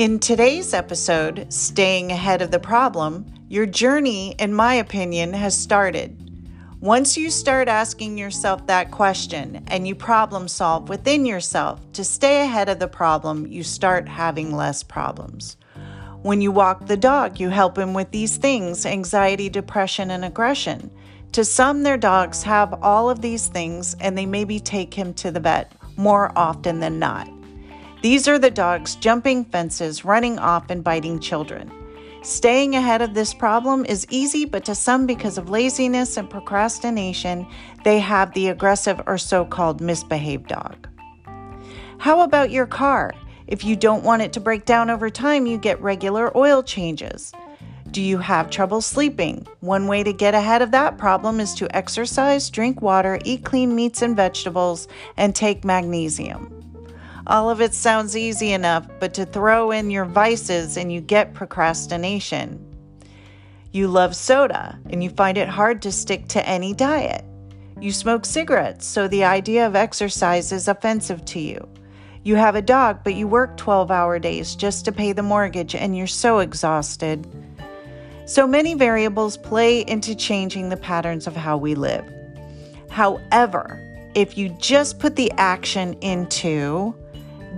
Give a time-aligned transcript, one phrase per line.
[0.00, 6.16] In today's episode, Staying Ahead of the Problem, your journey, in my opinion, has started.
[6.80, 12.40] Once you start asking yourself that question and you problem solve within yourself to stay
[12.40, 15.58] ahead of the problem, you start having less problems.
[16.22, 20.90] When you walk the dog, you help him with these things anxiety, depression, and aggression.
[21.32, 25.30] To some, their dogs have all of these things and they maybe take him to
[25.30, 27.28] the vet more often than not.
[28.02, 31.70] These are the dogs jumping fences, running off, and biting children.
[32.22, 37.46] Staying ahead of this problem is easy, but to some, because of laziness and procrastination,
[37.84, 40.88] they have the aggressive or so called misbehaved dog.
[41.98, 43.12] How about your car?
[43.46, 47.32] If you don't want it to break down over time, you get regular oil changes.
[47.90, 49.46] Do you have trouble sleeping?
[49.60, 53.74] One way to get ahead of that problem is to exercise, drink water, eat clean
[53.74, 56.59] meats and vegetables, and take magnesium.
[57.30, 61.32] All of it sounds easy enough, but to throw in your vices and you get
[61.32, 62.58] procrastination.
[63.70, 67.24] You love soda and you find it hard to stick to any diet.
[67.80, 71.68] You smoke cigarettes, so the idea of exercise is offensive to you.
[72.24, 75.76] You have a dog, but you work 12 hour days just to pay the mortgage
[75.76, 77.28] and you're so exhausted.
[78.26, 82.04] So many variables play into changing the patterns of how we live.
[82.90, 83.86] However,
[84.16, 86.96] if you just put the action into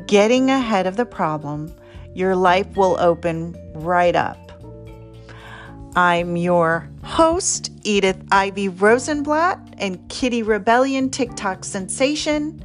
[0.07, 1.75] getting ahead of the problem,
[2.15, 4.39] your life will open right up.
[5.95, 12.65] I'm your host, Edith Ivy Rosenblatt, and Kitty Rebellion TikTok sensation.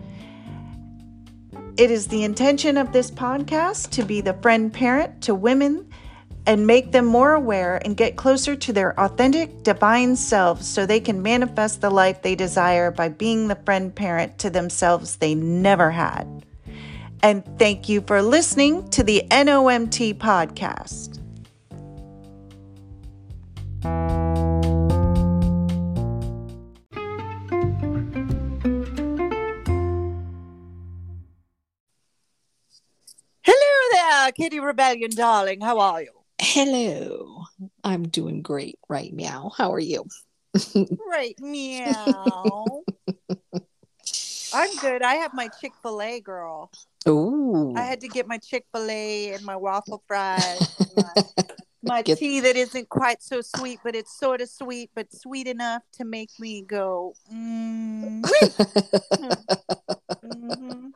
[1.77, 5.89] It is the intention of this podcast to be the friend parent to women
[6.47, 11.01] and make them more aware and get closer to their authentic divine selves so they
[11.01, 15.91] can manifest the life they desire by being the friend parent to themselves they never
[15.91, 16.46] had.
[17.23, 21.19] And thank you for listening to the NOMT podcast.
[33.43, 35.61] Hello there, Kitty Rebellion, darling.
[35.61, 36.11] How are you?
[36.39, 37.43] Hello.
[37.83, 39.51] I'm doing great right meow.
[39.57, 40.05] How are you?
[41.09, 42.83] Right meow.
[44.53, 45.01] I'm good.
[45.01, 46.71] I have my Chick fil A girl.
[47.07, 47.73] Ooh.
[47.75, 50.75] I had to get my Chick fil A and my waffle fries.
[50.95, 51.23] my,
[51.83, 52.17] my get...
[52.17, 56.05] tea that isn't quite so sweet, but it's sort of sweet, but sweet enough to
[56.05, 58.21] make me go, mm.
[60.21, 60.87] mm-hmm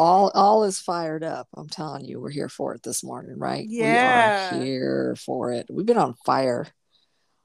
[0.00, 1.46] all all is fired up.
[1.54, 3.66] I'm telling you, we're here for it this morning, right?
[3.68, 4.54] Yeah.
[4.54, 5.66] We are here for it.
[5.70, 6.66] We've been on fire.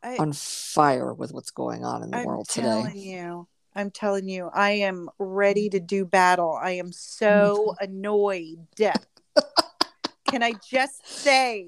[0.01, 2.69] I, on fire with what's going on in the I'm world today.
[2.69, 3.47] I'm telling you.
[3.75, 6.57] I'm telling you, I am ready to do battle.
[6.61, 8.65] I am so annoyed.
[10.29, 11.67] Can I just say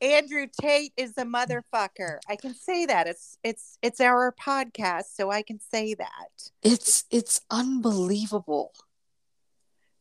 [0.00, 2.18] Andrew Tate is a motherfucker.
[2.28, 3.06] I can say that.
[3.06, 6.50] It's it's it's our podcast, so I can say that.
[6.62, 8.72] It's it's unbelievable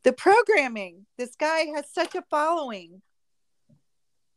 [0.03, 1.05] the programming.
[1.17, 3.01] This guy has such a following.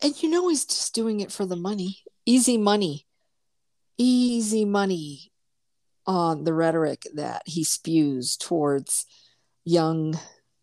[0.02, 1.98] And you know he's just doing it for the money.
[2.24, 3.06] Easy money.
[3.98, 5.32] Easy money
[6.06, 9.06] on the rhetoric that he spews towards
[9.64, 10.18] young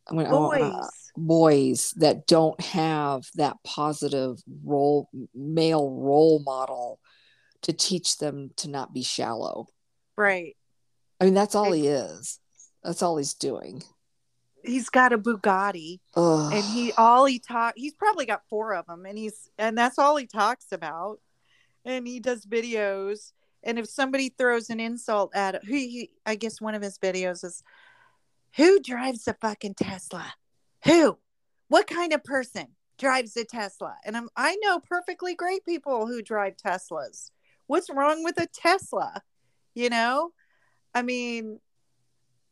[0.09, 0.61] boys.
[0.61, 6.99] Uh, boys that don't have that positive role male role model
[7.61, 9.67] to teach them to not be shallow.
[10.17, 10.55] Right.
[11.21, 12.39] I mean that's all he is.
[12.83, 13.83] That's all he's doing
[14.63, 16.53] he's got a Bugatti Ugh.
[16.53, 19.99] and he all he talk he's probably got four of them and he's and that's
[19.99, 21.19] all he talks about
[21.85, 23.31] and he does videos
[23.63, 26.97] and if somebody throws an insult at it, who he, I guess one of his
[26.97, 27.63] videos is
[28.55, 30.33] who drives a fucking Tesla?
[30.85, 31.17] Who?
[31.69, 32.67] What kind of person
[32.99, 33.95] drives a Tesla?
[34.05, 37.31] And I'm I know perfectly great people who drive Teslas.
[37.67, 39.21] What's wrong with a Tesla?
[39.73, 40.31] You know?
[40.93, 41.59] I mean,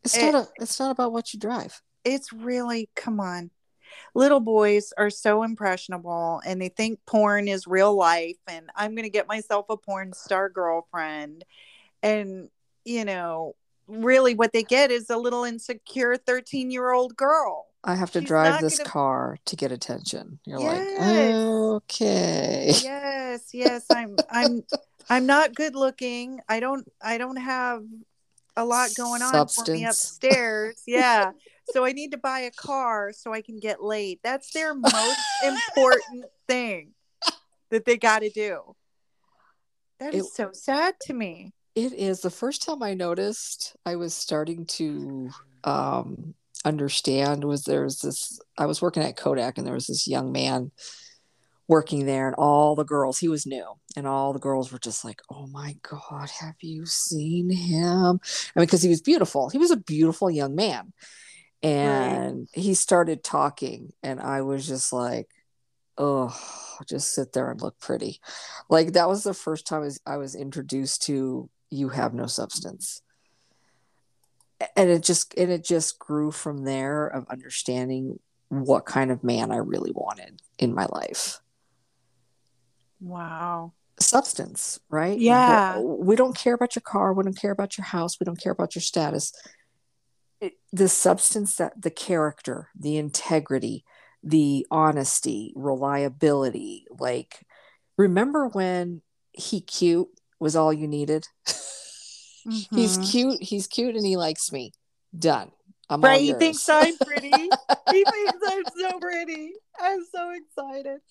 [0.03, 3.49] it's it, not a, it's not about what you drive it's really come on
[4.13, 9.03] little boys are so impressionable and they think porn is real life and i'm going
[9.03, 11.43] to get myself a porn star girlfriend.
[12.03, 12.49] And
[12.85, 13.55] you know
[13.87, 17.67] really what they get is a little insecure 13 year old girl.
[17.83, 18.89] I have to She's drive this gonna...
[18.89, 20.39] car to get attention.
[20.45, 20.99] You're yes.
[20.99, 21.35] like
[21.83, 22.71] okay.
[22.83, 24.63] Yes yes i'm i'm
[25.09, 26.41] i'm not good looking.
[26.47, 27.83] I don't i don't have
[28.55, 29.67] a lot going on Substance.
[29.67, 30.83] for me upstairs.
[30.85, 31.31] Yeah
[31.69, 34.19] so I need to buy a car so I can get laid.
[34.23, 36.93] That's their most important thing
[37.69, 38.75] that they got to do.
[39.99, 41.53] That is it, so sad to me.
[41.75, 42.21] It is.
[42.21, 45.29] The first time I noticed, I was starting to
[45.63, 46.33] um,
[46.65, 50.31] understand was there was this I was working at Kodak and there was this young
[50.31, 50.71] man
[51.67, 53.65] working there and all the girls he was new
[53.95, 58.59] and all the girls were just like oh my god have you seen him i
[58.59, 60.91] mean because he was beautiful he was a beautiful young man
[61.63, 62.47] and right.
[62.53, 65.29] he started talking and i was just like
[65.97, 66.35] oh
[66.87, 68.19] just sit there and look pretty
[68.69, 73.01] like that was the first time i was introduced to you have no substance
[74.75, 78.19] and it just and it just grew from there of understanding
[78.49, 81.41] what kind of man i really wanted in my life
[83.01, 83.73] Wow.
[83.99, 85.17] Substance, right?
[85.17, 85.79] Yeah.
[85.79, 87.13] We don't care about your car.
[87.13, 88.19] We don't care about your house.
[88.19, 89.33] We don't care about your status.
[90.41, 93.85] It, the substance that the character, the integrity,
[94.23, 96.85] the honesty, reliability.
[96.99, 97.45] Like,
[97.97, 99.01] remember when
[99.31, 100.09] he cute
[100.39, 101.27] was all you needed?
[102.47, 102.75] Mm-hmm.
[102.75, 103.37] he's cute.
[103.39, 104.71] He's cute and he likes me.
[105.15, 105.51] Done.
[105.91, 106.19] I'm right.
[106.21, 107.29] He thinks I'm pretty.
[107.29, 107.49] he
[108.03, 109.51] thinks I'm so pretty.
[109.79, 111.01] I'm so excited.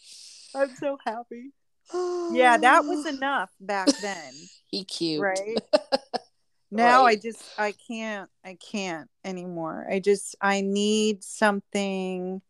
[0.57, 1.53] I'm so happy
[2.33, 4.33] yeah, that was enough back then.
[4.67, 5.21] he cute.
[5.21, 5.59] Right.
[6.71, 7.13] now right.
[7.13, 9.87] I just I can't I can't anymore.
[9.91, 12.43] I just I need something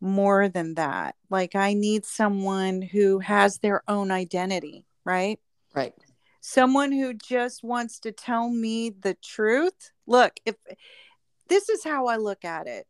[0.00, 1.14] more than that.
[1.28, 5.38] Like I need someone who has their own identity, right?
[5.74, 5.94] Right.
[6.40, 9.92] Someone who just wants to tell me the truth.
[10.06, 10.56] Look, if
[11.48, 12.86] this is how I look at it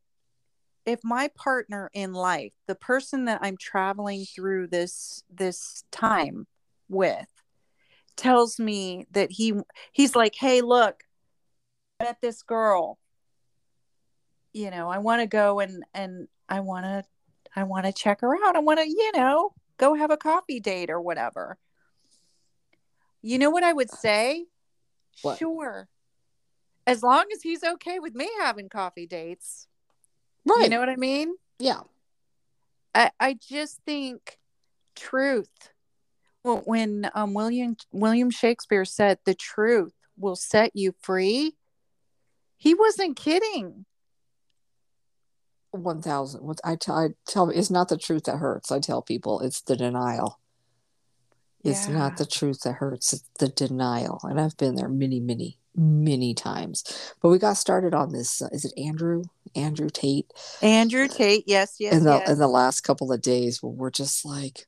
[0.87, 6.47] if my partner in life the person that i'm traveling through this this time
[6.89, 7.29] with
[8.21, 9.55] tells me that he
[9.93, 11.05] he's like hey look
[12.01, 12.99] I met this girl
[14.53, 17.05] you know i want to go and and i want to
[17.55, 20.61] i want to check her out i want to you know go have a coffee
[20.61, 21.59] date or whatever
[23.23, 24.47] you know what i would say
[25.23, 25.39] what?
[25.39, 25.89] sure
[26.87, 29.69] as long as he's okay with me having coffee dates
[30.45, 30.65] Right.
[30.65, 31.35] You know what I mean?
[31.59, 31.81] Yeah.
[32.95, 34.39] I, I just think
[34.97, 35.71] truth.
[36.43, 41.57] Well, when um, William William Shakespeare said the truth will set you free,
[42.57, 43.85] he wasn't kidding.
[45.73, 46.59] One thousand.
[46.65, 48.73] I tell it's not the truth that hurts.
[48.73, 50.41] I tell people it's the denial.
[51.63, 51.95] It's yeah.
[51.95, 53.13] not the truth that hurts.
[53.13, 57.15] It's the denial, and I've been there many, many, many times.
[57.21, 58.41] But we got started on this.
[58.41, 59.25] Uh, is it Andrew?
[59.55, 60.33] Andrew Tate.
[60.63, 61.45] Andrew Tate.
[61.47, 61.93] Yes, yes.
[61.93, 62.31] In the yes.
[62.31, 64.67] in the last couple of days, where we're just like,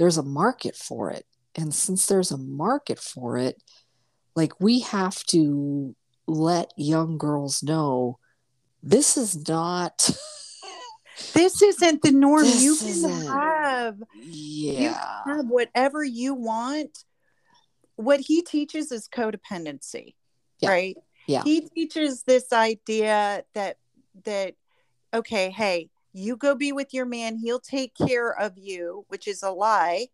[0.00, 1.24] there's a market for it,
[1.54, 3.62] and since there's a market for it,
[4.34, 5.94] like we have to
[6.26, 8.18] let young girls know
[8.82, 10.10] this is not.
[11.34, 12.42] this isn't the norm.
[12.42, 14.02] This you can have.
[14.16, 15.22] Yeah.
[15.26, 17.04] You have whatever you want.
[17.94, 20.14] What he teaches is codependency
[20.60, 20.70] yeah.
[20.70, 20.96] right?
[21.26, 21.42] Yeah.
[21.44, 23.76] He teaches this idea that
[24.24, 24.54] that
[25.12, 29.42] okay, hey, you go be with your man, he'll take care of you, which is
[29.42, 30.08] a lie.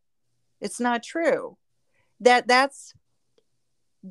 [0.60, 1.56] It's not true.
[2.20, 2.94] That that's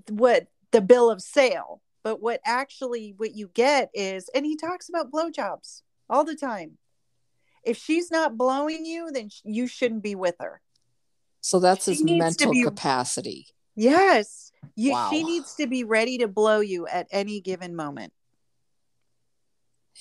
[0.10, 1.82] what the bill of sale.
[2.04, 6.78] But what actually what you get is and he talks about blowjobs all the time.
[7.64, 10.62] If she's not blowing you, then you shouldn't be with her.
[11.42, 13.48] So that's she his mental be, capacity.
[13.76, 14.52] Yes.
[14.76, 15.10] You, wow.
[15.12, 18.14] She needs to be ready to blow you at any given moment.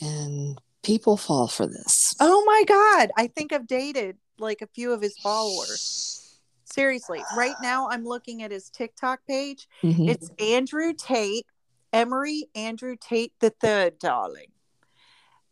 [0.00, 2.14] And people fall for this.
[2.20, 3.10] Oh my God.
[3.16, 6.38] I think I've dated like a few of his followers.
[6.64, 7.22] Seriously.
[7.36, 9.68] Right now, I'm looking at his TikTok page.
[9.82, 10.08] Mm-hmm.
[10.08, 11.46] It's Andrew Tate,
[11.92, 14.48] Emory Andrew Tate the third, darling.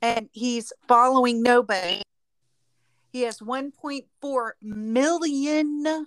[0.01, 2.03] And he's following nobody.
[3.13, 6.07] He has 1.4 million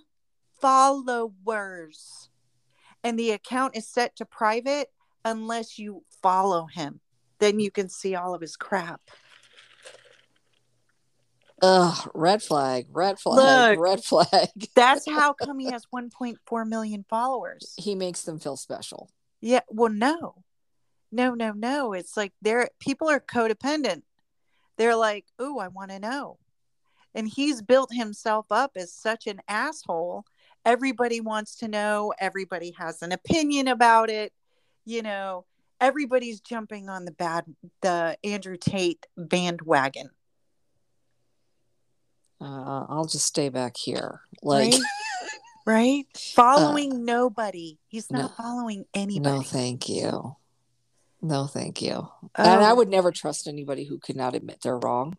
[0.60, 2.28] followers.
[3.02, 4.88] And the account is set to private
[5.24, 7.00] unless you follow him.
[7.38, 9.00] Then you can see all of his crap.
[11.62, 14.50] Ugh, red flag, red flag, Look, red flag.
[14.74, 17.74] that's how come he has 1.4 million followers.
[17.78, 19.10] He makes them feel special.
[19.40, 20.42] Yeah, well, no.
[21.10, 21.92] No, no, no.
[21.92, 24.02] It's like they're people are codependent.
[24.76, 26.38] They're like, "Ooh, I want to know."
[27.14, 30.26] And he's built himself up as such an asshole
[30.66, 34.32] everybody wants to know everybody has an opinion about it
[34.84, 35.44] you know
[35.80, 37.44] everybody's jumping on the bad
[37.82, 40.10] the andrew tate bandwagon
[42.40, 44.80] uh, i'll just stay back here like right,
[45.66, 46.04] right?
[46.34, 50.36] following uh, nobody he's not no, following anybody no thank you
[51.22, 52.28] no thank you oh.
[52.36, 55.16] and i would never trust anybody who could not admit they're wrong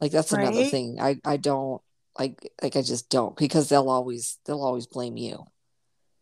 [0.00, 0.46] like that's right?
[0.46, 1.82] another thing i i don't
[2.18, 5.44] like like I just don't because they'll always they'll always blame you.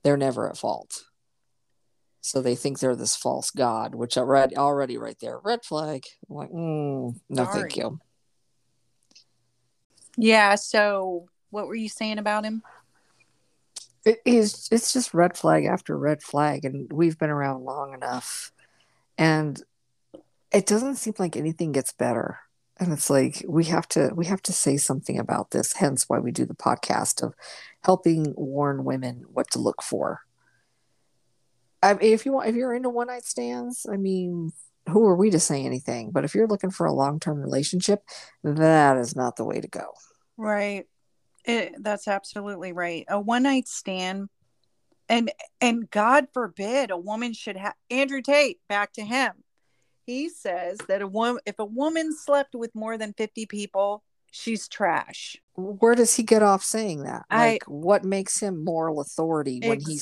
[0.02, 1.04] They're never at fault.
[2.20, 6.04] So they think they're this false god, which already already right there, red flag.
[6.28, 7.60] I'm like, mm, no, Sorry.
[7.60, 8.00] thank you.
[10.16, 10.54] Yeah.
[10.56, 12.62] So, what were you saying about him?
[14.04, 14.68] It is.
[14.70, 18.52] It's just red flag after red flag, and we've been around long enough,
[19.16, 19.62] and
[20.52, 22.40] it doesn't seem like anything gets better.
[22.78, 25.74] And it's like we have to we have to say something about this.
[25.74, 27.34] Hence, why we do the podcast of
[27.82, 30.20] helping warn women what to look for.
[31.82, 34.52] I if you want, if you're into one night stands, I mean,
[34.88, 36.10] who are we to say anything?
[36.10, 38.02] But if you're looking for a long term relationship,
[38.44, 39.92] that is not the way to go.
[40.36, 40.86] Right.
[41.44, 43.04] It, that's absolutely right.
[43.08, 44.28] A one night stand,
[45.08, 48.58] and and God forbid a woman should have Andrew Tate.
[48.68, 49.32] Back to him.
[50.04, 54.68] He says that a woman, if a woman slept with more than fifty people, she's
[54.68, 55.36] trash.
[55.56, 57.24] Where does he get off saying that?
[57.30, 60.00] I- Like, what makes him moral authority when he's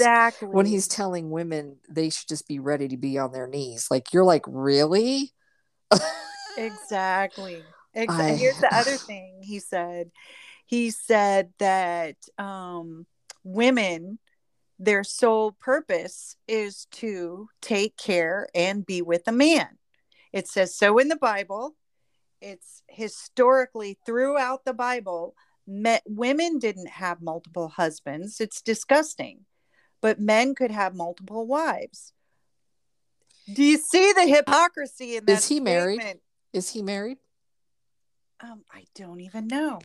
[0.55, 3.89] when he's telling women they should just be ready to be on their knees?
[3.91, 5.33] Like, you're like, really?
[6.57, 7.63] exactly.
[7.95, 10.11] Ex- I- Here's the other thing he said.
[10.67, 13.07] He said that um,
[13.43, 14.19] women,
[14.79, 19.79] their sole purpose is to take care and be with a man.
[20.33, 21.75] It says so in the Bible.
[22.41, 25.35] It's historically throughout the Bible.
[25.67, 28.41] Met, women didn't have multiple husbands.
[28.41, 29.45] It's disgusting.
[30.01, 32.13] But men could have multiple wives.
[33.53, 35.39] Do you see the hypocrisy in that?
[35.39, 36.21] Is he married?
[36.53, 37.19] Is he married?
[38.41, 39.81] Um, I don't even know.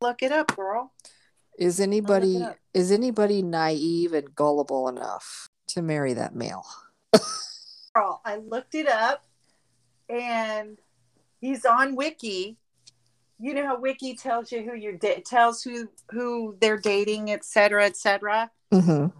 [0.00, 0.92] Look it up, girl.
[1.58, 6.66] Is anybody is anybody naive and gullible enough to marry that male?
[7.94, 9.24] Girl, I looked it up,
[10.08, 10.78] and
[11.44, 12.56] he's on Wiki.
[13.38, 17.44] You know how Wiki tells you who you're da- tells who who they're dating, etc.,
[17.44, 18.50] cetera, et cetera.
[18.72, 19.18] Mm-hmm.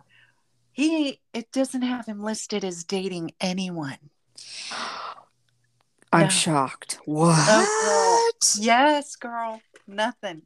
[0.72, 3.98] He it doesn't have him listed as dating anyone.
[6.12, 6.28] I'm Yeah.
[6.28, 7.00] shocked.
[7.04, 7.34] What?
[7.36, 10.42] Oh, Yes, girl, nothing.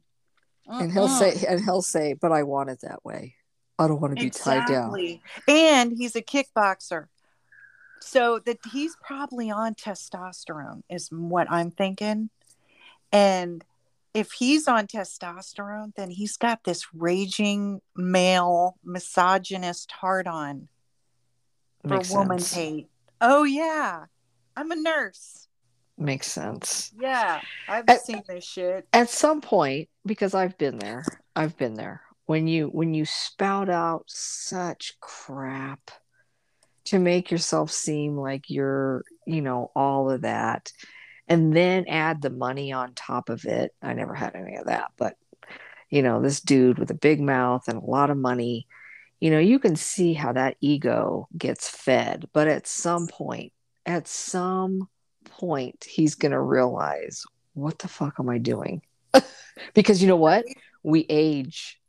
[0.67, 3.35] and he'll say, and he'll say, but I want it that way.
[3.77, 5.19] I don't want to be tied down.
[5.47, 7.07] And he's a kickboxer.
[8.01, 12.29] So that he's probably on testosterone is what I'm thinking.
[13.11, 13.63] And
[14.13, 20.67] if he's on testosterone, then he's got this raging male misogynist hard on
[21.87, 22.53] for Makes woman sense.
[22.53, 22.89] hate.
[23.21, 24.05] Oh yeah.
[24.55, 25.47] I'm a nurse.
[25.97, 26.91] Makes sense.
[26.99, 27.41] Yeah.
[27.67, 28.87] I've Uh, seen this shit.
[28.93, 31.03] At some point, because I've been there,
[31.35, 32.01] I've been there.
[32.25, 35.91] When you when you spout out such crap
[36.89, 40.71] to make yourself seem like you're, you know, all of that,
[41.27, 43.73] and then add the money on top of it.
[43.81, 45.15] I never had any of that, but
[45.89, 48.67] you know, this dude with a big mouth and a lot of money,
[49.19, 52.29] you know, you can see how that ego gets fed.
[52.31, 53.53] But at some point,
[53.85, 54.87] at some
[55.25, 58.81] point, he's going to realize, what the fuck am I doing?
[59.73, 60.45] because you know what?
[60.83, 61.79] We age.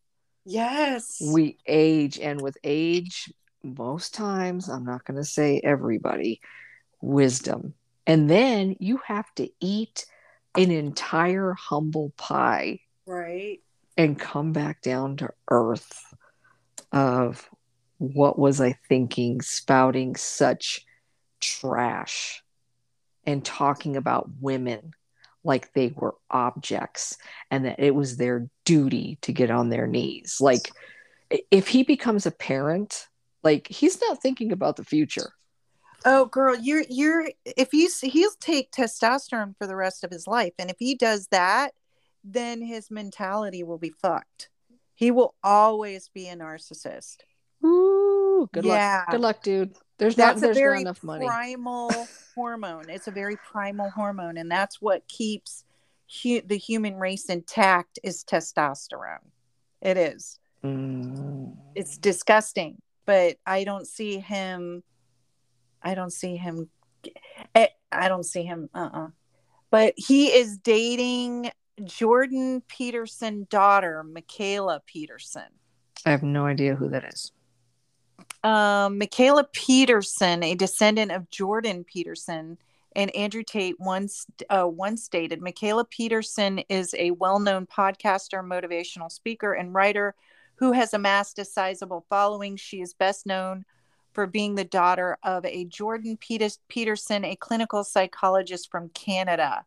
[0.45, 1.19] Yes.
[1.23, 2.19] We age.
[2.19, 6.41] And with age, most times, I'm not going to say everybody,
[7.01, 7.75] wisdom.
[8.07, 10.07] And then you have to eat
[10.57, 13.61] an entire humble pie right.
[13.97, 16.15] and come back down to earth
[16.93, 17.49] of
[17.99, 20.85] what was I thinking, spouting such
[21.41, 22.43] trash
[23.27, 24.93] and talking about women
[25.45, 27.17] like they were objects
[27.51, 30.39] and that it was their duty to get on their knees.
[30.41, 30.71] Like,
[31.51, 33.07] if he becomes a parent,
[33.43, 35.33] like he's not thinking about the future.
[36.05, 40.53] Oh, girl, you're you're if he's he'll take testosterone for the rest of his life,
[40.59, 41.73] and if he does that,
[42.25, 44.49] then his mentality will be fucked.
[44.95, 47.19] He will always be a narcissist.
[47.65, 48.99] Ooh, good Yeah.
[49.01, 49.11] luck.
[49.11, 49.77] Good luck, dude.
[49.99, 51.27] There's That's not a there's not very enough money.
[51.27, 51.91] primal
[52.35, 52.89] hormone.
[52.89, 55.65] It's a very primal hormone, and that's what keeps
[56.23, 57.99] hu- the human race intact.
[58.03, 59.29] Is testosterone.
[59.83, 60.39] It is.
[60.65, 61.57] Mm.
[61.75, 62.81] It's disgusting,
[63.11, 64.85] but I don't see him.
[65.83, 66.71] I don't see him.
[67.57, 68.71] I, I don't see him.
[68.73, 69.09] Uh uh
[69.73, 71.51] But he is dating
[71.83, 75.51] Jordan Peterson daughter, Mikhaila Peterson.
[76.07, 77.33] I have no idea who that is.
[78.45, 82.59] Um, Mikhaila Peterson, a descendant of Jordan Peterson,
[82.95, 89.55] and Andrew Tate once uh, once stated, Mikhaila Peterson is a well-known podcaster, motivational speaker,
[89.55, 90.15] and writer
[90.61, 92.55] who has amassed a sizable following.
[92.55, 93.65] She is best known
[94.13, 99.65] for being the daughter of a Jordan Peterson, a clinical psychologist from Canada.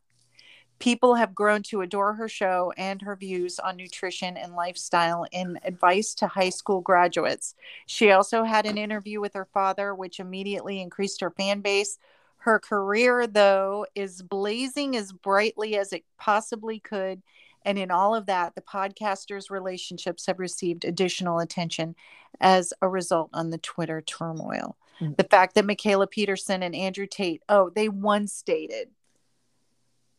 [0.77, 5.59] People have grown to adore her show and her views on nutrition and lifestyle and
[5.63, 7.55] advice to high school graduates.
[7.87, 11.97] She also had an interview with her father, which immediately increased her fan base.
[12.37, 17.23] Her career, though, is blazing as brightly as it possibly could.
[17.65, 21.95] And in all of that, the podcaster's relationships have received additional attention
[22.39, 24.77] as a result on the Twitter turmoil.
[24.99, 25.13] Mm-hmm.
[25.17, 28.89] The fact that Mikhaila Peterson and Andrew Tate, oh, they once dated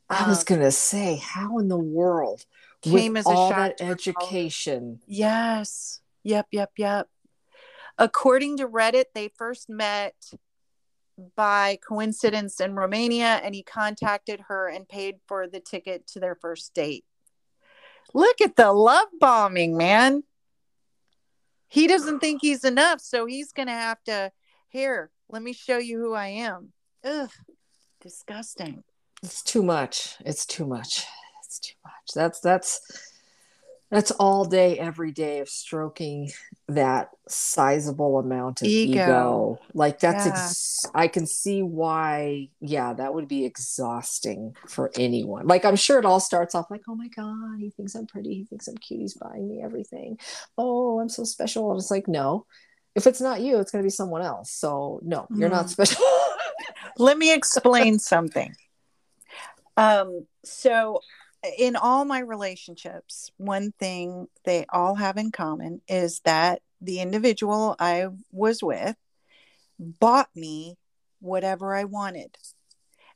[0.09, 2.45] I was um, gonna say, how in the world
[2.83, 5.01] came as all that education?
[5.07, 6.01] Yes.
[6.25, 6.49] Yep.
[6.53, 6.73] Yep.
[6.77, 7.09] Yep.
[7.99, 10.15] According to Reddit, they first met
[11.37, 16.35] by coincidence in Romania, and he contacted her and paid for the ticket to their
[16.35, 17.05] first date.
[18.15, 20.23] Look at the love bombing, man.
[21.69, 24.31] He doesn't think he's enough, so he's gonna have to.
[24.69, 26.73] Here, let me show you who I am.
[27.05, 27.31] Ugh,
[28.01, 28.85] disgusting
[29.25, 31.07] it's too much it's too much
[31.43, 33.14] it's too much that's that's
[33.95, 36.29] that's all day every day of stroking
[36.69, 39.59] that sizable amount of ego, ego.
[39.73, 40.33] like that's yeah.
[40.33, 45.47] ex- i can see why yeah that would be exhausting for anyone.
[45.47, 48.35] Like i'm sure it all starts off like oh my god he thinks i'm pretty
[48.35, 50.19] he thinks i'm cute he's buying me everything.
[50.59, 51.71] Oh i'm so special.
[51.71, 52.47] And it's like no.
[52.97, 54.51] If it's not you it's going to be someone else.
[54.51, 55.71] So no you're not mm.
[55.71, 56.05] special.
[56.99, 58.55] Let me explain something.
[59.77, 61.01] Um, so,
[61.59, 67.77] in all my relationships, one thing they all have in common is that the individual
[67.79, 68.97] I was with
[69.79, 70.77] bought me
[71.21, 72.37] whatever I wanted.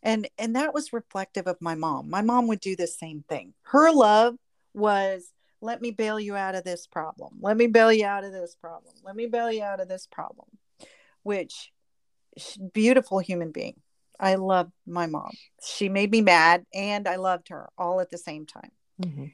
[0.02, 2.08] And and that was reflective of my mom.
[2.08, 3.54] My mom would do the same thing.
[3.62, 4.36] Her love
[4.72, 7.38] was let me bail you out of this problem.
[7.40, 8.94] Let me bail you out of this problem.
[9.02, 10.46] Let me bail you out of this problem.
[11.24, 11.72] Which
[12.72, 13.80] beautiful human being.
[14.20, 15.30] I love my mom.
[15.64, 18.70] She made me mad and I loved her all at the same time.
[19.02, 19.26] Mm-hmm.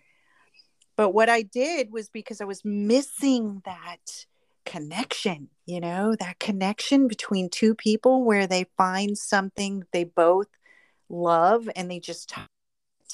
[0.96, 4.26] But what I did was because I was missing that
[4.64, 10.48] connection, you know, that connection between two people where they find something they both
[11.08, 12.48] love and they just talk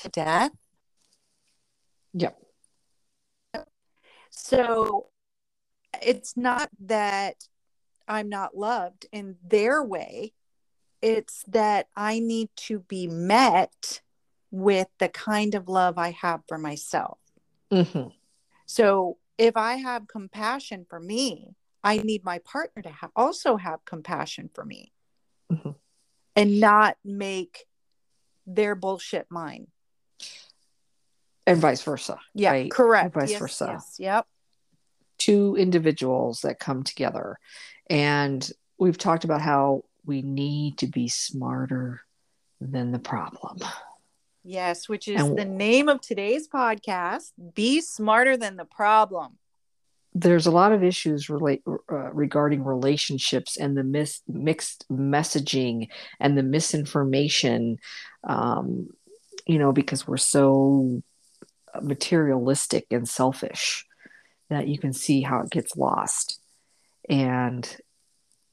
[0.02, 0.52] to death.
[2.14, 2.36] Yep.
[4.30, 5.06] So
[6.02, 7.36] it's not that
[8.06, 10.32] I'm not loved in their way
[11.02, 14.00] it's that I need to be met
[14.50, 17.18] with the kind of love I have for myself.
[17.72, 18.08] Mm-hmm.
[18.66, 23.84] So if I have compassion for me, I need my partner to ha- also have
[23.84, 24.92] compassion for me
[25.50, 25.70] mm-hmm.
[26.36, 27.64] and not make
[28.46, 29.68] their bullshit mine.
[31.46, 32.18] And vice versa.
[32.34, 32.70] Yeah, right?
[32.70, 33.04] correct.
[33.04, 33.66] And vice yes, versa.
[33.72, 34.26] Yes, yep.
[35.18, 37.38] Two individuals that come together.
[37.88, 42.02] And we've talked about how we need to be smarter
[42.60, 43.58] than the problem.
[44.42, 49.38] Yes, which is and the name of today's podcast Be Smarter Than the Problem.
[50.14, 56.36] There's a lot of issues relate, uh, regarding relationships and the mis- mixed messaging and
[56.36, 57.78] the misinformation,
[58.24, 58.88] um,
[59.46, 61.02] you know, because we're so
[61.80, 63.86] materialistic and selfish
[64.48, 66.40] that you can see how it gets lost.
[67.08, 67.76] And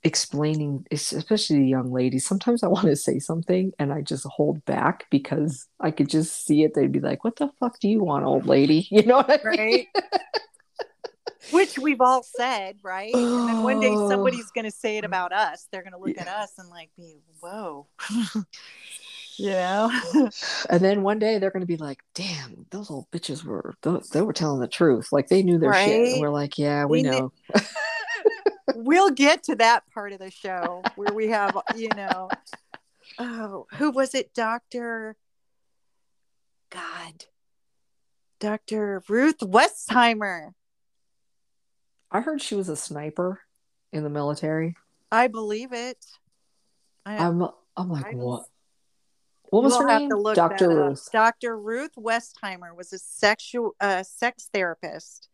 [0.04, 4.64] explaining especially the young ladies sometimes i want to say something and i just hold
[4.66, 6.74] back because i could just see it.
[6.74, 8.88] They'd be like what the fuck do you want old lady?
[8.98, 9.60] You know what I mean?
[9.60, 9.88] right.
[11.52, 13.14] Which we've all said right?
[13.16, 15.68] And then one day somebody's going to say it about us.
[15.72, 16.24] They're going to look yeah.
[16.24, 17.88] at us and like be whoa.
[19.40, 19.92] You know?
[20.72, 23.76] And then one day they're going to be like damn those old bitches were
[24.12, 25.10] they were telling the truth.
[25.12, 25.86] Like they knew their right?
[25.86, 27.32] shit and we're like yeah we, we know
[28.75, 32.30] we'll get to that part of the show where we have, you know,
[33.19, 34.34] oh, who was it?
[34.34, 35.15] Dr.
[36.69, 37.25] God,
[38.39, 39.01] Dr.
[39.08, 40.51] Ruth Westheimer.
[42.12, 43.41] I heard she was a sniper
[43.91, 44.75] in the military.
[45.12, 46.06] I believe it.
[47.06, 48.45] I, am I'm, I'm like, what?
[49.49, 50.10] What was her name?
[50.34, 50.69] Dr.
[50.69, 51.10] Ruth.
[51.12, 51.58] Dr.
[51.58, 55.30] Ruth Westheimer was a sexual uh, sex therapist,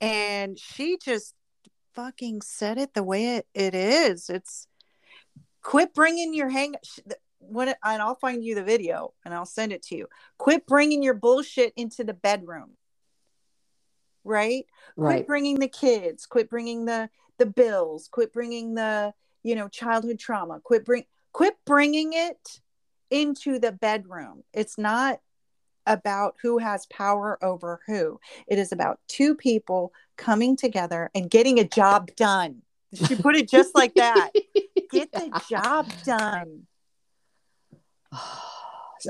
[0.00, 1.34] and she just
[1.94, 4.28] fucking said it the way it, it is.
[4.28, 4.66] It's
[5.62, 6.74] quit bringing your hang
[7.38, 10.06] when and I'll find you the video and I'll send it to you.
[10.38, 12.70] Quit bringing your bullshit into the bedroom.
[14.24, 14.66] Right?
[14.96, 15.16] right?
[15.16, 16.26] Quit bringing the kids.
[16.26, 18.08] Quit bringing the the bills.
[18.08, 20.60] Quit bringing the you know childhood trauma.
[20.60, 22.60] Quit bring quit bringing it
[23.10, 24.44] into the bedroom.
[24.52, 25.20] It's not
[25.86, 28.20] about who has power over who.
[28.46, 32.62] It is about two people coming together and getting a job done.
[32.94, 34.30] She put it just like that.
[34.90, 36.66] Get the job done.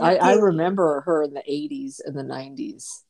[0.00, 3.02] I, I remember her in the 80s and the 90s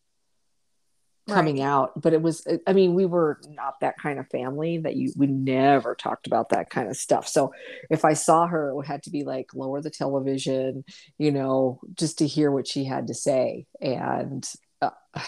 [1.29, 1.65] coming right.
[1.65, 5.13] out but it was i mean we were not that kind of family that you
[5.17, 7.29] we never talked about that kind of stuff.
[7.29, 7.53] So
[7.91, 10.85] if i saw her it had to be like lower the television
[11.19, 13.67] you know just to hear what she had to say.
[13.81, 14.49] And
[14.81, 14.91] uh,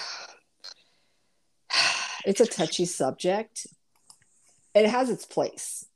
[2.24, 3.66] it's a touchy subject.
[4.74, 5.86] It has its place.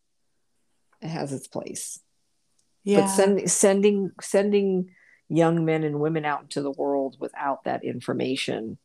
[1.02, 2.00] It has its place.
[2.84, 3.00] Yeah.
[3.00, 4.90] but sending sending sending
[5.28, 8.78] young men and women out into the world without that information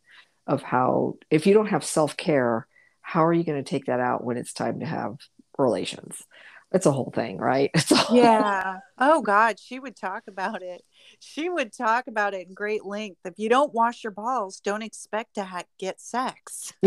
[0.47, 2.67] of how if you don't have self-care
[3.01, 5.17] how are you going to take that out when it's time to have
[5.58, 6.23] relations?
[6.71, 7.69] It's a whole thing right?
[7.89, 8.17] Whole...
[8.17, 8.79] yeah.
[8.97, 10.82] oh god she would talk about it.
[11.19, 13.19] She would talk about it in great length.
[13.25, 16.73] If you don't wash your balls don't expect to ha- get sex.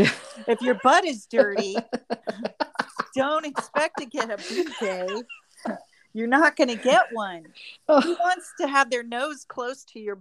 [0.49, 1.77] If your butt is dirty
[3.14, 5.23] don't expect to get a bouquet
[6.12, 7.45] you're not going to get one.
[7.88, 10.19] Who wants to have their nose close to your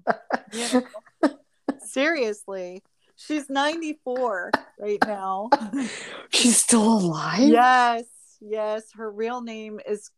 [0.51, 0.83] you
[1.23, 1.39] know?
[1.79, 2.83] seriously
[3.15, 5.49] She's 94 right now.
[6.29, 7.47] She's still alive?
[7.47, 8.05] Yes.
[8.41, 8.83] Yes.
[8.93, 10.11] Her real name is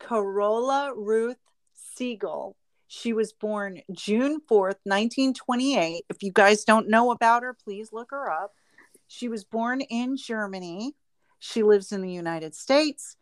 [0.00, 1.38] Karola Ruth
[1.72, 2.56] Siegel.
[2.88, 6.04] She was born June 4th, 1928.
[6.10, 8.52] If you guys don't know about her, please look her up.
[9.08, 10.94] She was born in Germany.
[11.38, 13.16] She lives in the United States.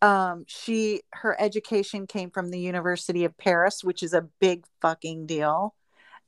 [0.00, 5.26] Um, she her education came from the University of Paris, which is a big fucking
[5.26, 5.74] deal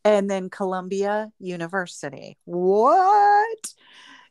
[0.04, 2.38] and then Columbia University.
[2.44, 3.74] What?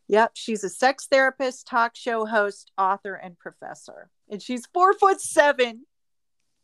[0.07, 4.09] Yep, she's a sex therapist, talk show host, author, and professor.
[4.27, 5.85] And she's four foot seven.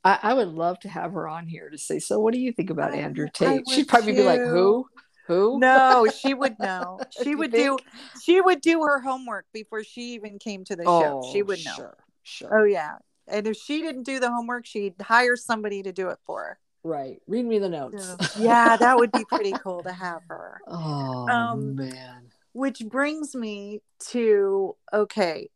[0.03, 2.51] I, I would love to have her on here to say, so what do you
[2.51, 3.69] think about I, Andrew Tate?
[3.69, 4.19] She'd probably too.
[4.19, 4.87] be like, who?
[5.27, 5.59] Who?
[5.59, 6.99] No, she would know.
[7.23, 7.77] She would do
[8.21, 11.29] she would do her homework before she even came to the oh, show.
[11.31, 11.75] She oh, would know.
[11.75, 12.61] Sure, sure.
[12.61, 12.97] Oh yeah.
[13.27, 16.59] And if she didn't do the homework, she'd hire somebody to do it for her.
[16.85, 17.19] Right.
[17.25, 18.15] Read me the notes.
[18.39, 20.61] yeah, that would be pretty cool to have her.
[20.67, 22.27] Oh um, man.
[22.53, 25.49] Which brings me to okay.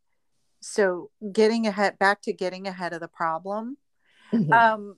[0.59, 3.77] So getting ahead back to getting ahead of the problem.
[4.33, 4.51] Mm-hmm.
[4.51, 4.95] Um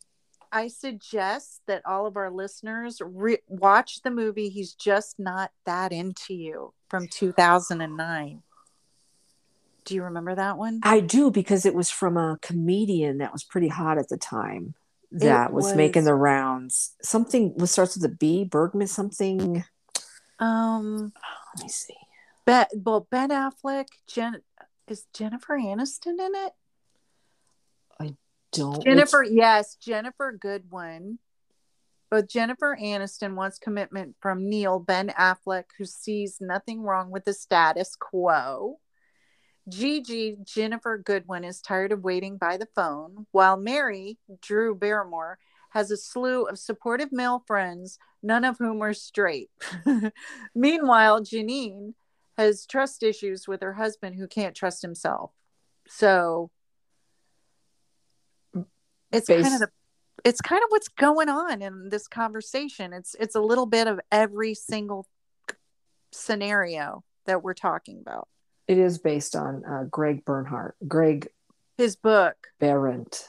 [0.53, 5.91] I suggest that all of our listeners re- watch the movie He's Just Not That
[5.91, 8.41] Into You from 2009.
[9.83, 10.79] Do you remember that one?
[10.83, 14.75] I do because it was from a comedian that was pretty hot at the time
[15.11, 16.95] that was, was, making the rounds.
[17.01, 19.63] Something was starts with a B, Bergman something.
[20.39, 21.13] Um,
[21.55, 21.95] let me see.
[22.45, 24.41] Ben, well, Ben Affleck, Jen,
[24.87, 26.53] is Jennifer Aniston in it?
[27.99, 28.15] I
[28.51, 28.83] don't.
[28.83, 31.19] Jennifer, yes, Ginnifer Goodwin.
[32.09, 37.33] But Jennifer Aniston wants commitment from Neil Ben Affleck, who sees nothing wrong with the
[37.33, 38.80] status quo.
[39.69, 45.37] Gigi, Ginnifer Goodwin, is tired of waiting by the phone, while Mary, Drew Barrymore,
[45.69, 49.49] has a slew of supportive male friends, none of whom are straight.
[50.55, 51.93] Meanwhile, Janine
[52.37, 55.31] has trust issues with her husband who can't trust himself.
[55.87, 56.49] So
[59.11, 59.69] it's Based- kind of the
[60.23, 62.93] it's kind of what's going on in this conversation.
[62.93, 65.07] It's it's a little bit of every single
[66.11, 68.27] scenario that we're talking about.
[68.67, 70.75] It is based on uh, Greg Bernhardt.
[70.87, 71.27] Greg,
[71.77, 72.35] his book.
[72.61, 73.23] Behrendt.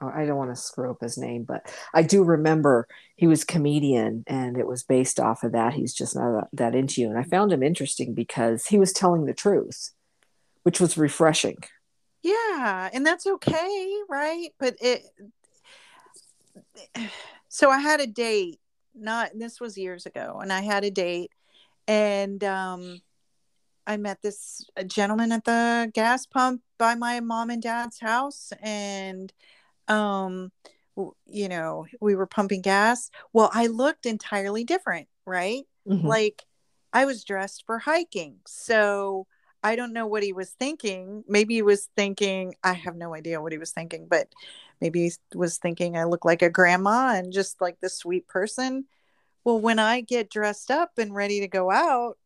[0.00, 3.44] Oh, I don't want to screw up his name, but I do remember he was
[3.44, 5.74] comedian, and it was based off of that.
[5.74, 9.26] He's just not that into you, and I found him interesting because he was telling
[9.26, 9.92] the truth,
[10.64, 11.58] which was refreshing.
[12.22, 14.48] Yeah, and that's okay, right?
[14.58, 15.02] But it.
[17.48, 18.58] So I had a date.
[18.94, 21.30] Not this was years ago, and I had a date,
[21.86, 23.02] and um,
[23.86, 29.32] I met this gentleman at the gas pump by my mom and dad's house, and
[29.88, 30.52] um,
[31.26, 33.10] you know, we were pumping gas.
[33.32, 35.64] Well, I looked entirely different, right?
[35.88, 36.06] Mm-hmm.
[36.06, 36.44] Like
[36.92, 39.26] I was dressed for hiking, so
[39.64, 41.24] I don't know what he was thinking.
[41.28, 44.28] Maybe he was thinking, I have no idea what he was thinking, but
[44.80, 48.86] maybe he was thinking I look like a grandma and just like the sweet person.
[49.44, 52.16] Well, when I get dressed up and ready to go out,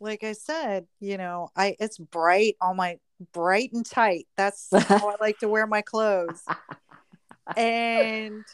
[0.00, 2.98] like I said, you know, I it's bright, all my
[3.32, 4.26] bright and tight.
[4.36, 6.42] That's how I like to wear my clothes.
[7.56, 8.44] and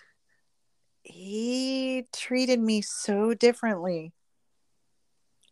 [1.02, 4.12] he treated me so differently.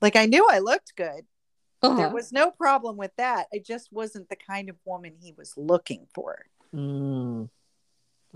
[0.00, 1.26] Like I knew I looked good.
[1.82, 1.96] Uh-huh.
[1.96, 3.46] There was no problem with that.
[3.52, 6.44] I just wasn't the kind of woman he was looking for.
[6.74, 7.48] Mm.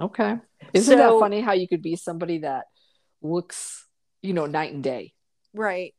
[0.00, 0.36] Okay.
[0.72, 2.66] Isn't so, that funny how you could be somebody that
[3.20, 3.86] looks,
[4.22, 5.12] you know, night and day?
[5.52, 5.94] Right.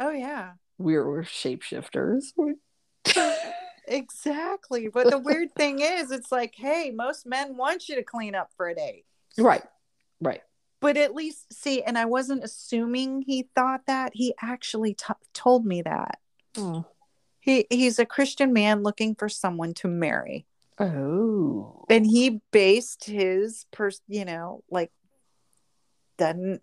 [0.00, 0.52] Oh yeah.
[0.78, 2.32] We're we're shapeshifters.
[3.86, 4.88] exactly.
[4.88, 8.50] But the weird thing is it's like, hey, most men want you to clean up
[8.56, 9.04] for a day.
[9.38, 9.62] Right.
[10.20, 10.42] Right.
[10.80, 14.12] But at least, see, and I wasn't assuming he thought that.
[14.14, 16.18] He actually t- told me that.
[16.56, 16.84] Oh.
[17.40, 20.46] He he's a Christian man looking for someone to marry.
[20.78, 21.84] Oh.
[21.88, 24.90] And he based his pers you know, like
[26.18, 26.62] doesn't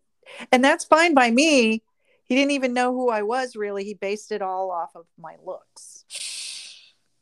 [0.52, 1.84] and that's fine by me.
[2.32, 3.84] He didn't even know who I was really.
[3.84, 6.06] He based it all off of my looks.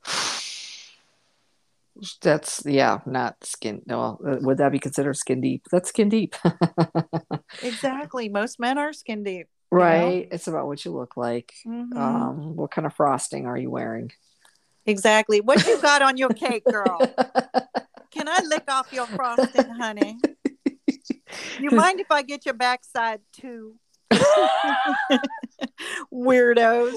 [2.22, 3.82] That's yeah, not skin.
[3.88, 5.66] No, uh, would that be considered skin deep?
[5.72, 6.36] That's skin deep,
[7.64, 8.30] Exactly.
[8.30, 9.48] Most men are skin deep.
[9.72, 9.78] know?
[9.80, 10.28] right?
[10.32, 11.56] It's about what you look like.
[11.66, 11.98] Mhm.
[11.98, 14.12] Um, what kind of frosting are you wearing?
[14.86, 15.42] exactly.
[15.42, 17.00] What you got on your cake, girl?
[18.12, 20.20] Can I lick off your frosting, honey?
[21.60, 23.76] You mind if I get your backside too?
[26.14, 26.96] Weirdos.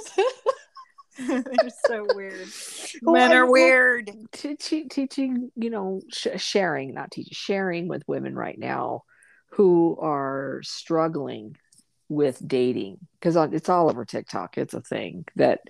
[1.18, 2.48] They're so weird.
[3.02, 4.10] Well, Men are weird.
[4.32, 9.02] teaching, teaching, you know, sh- sharing, not teaching, sharing with women right now
[9.52, 11.56] who are struggling
[12.08, 14.56] with dating because it's all over TikTok.
[14.58, 15.60] It's a thing that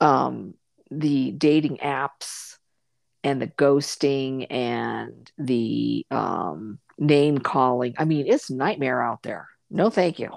[0.00, 0.54] um,
[0.90, 2.56] the dating apps
[3.22, 7.94] and the ghosting and the um, name calling.
[7.96, 9.48] I mean, it's a nightmare out there.
[9.70, 10.30] No, thank you.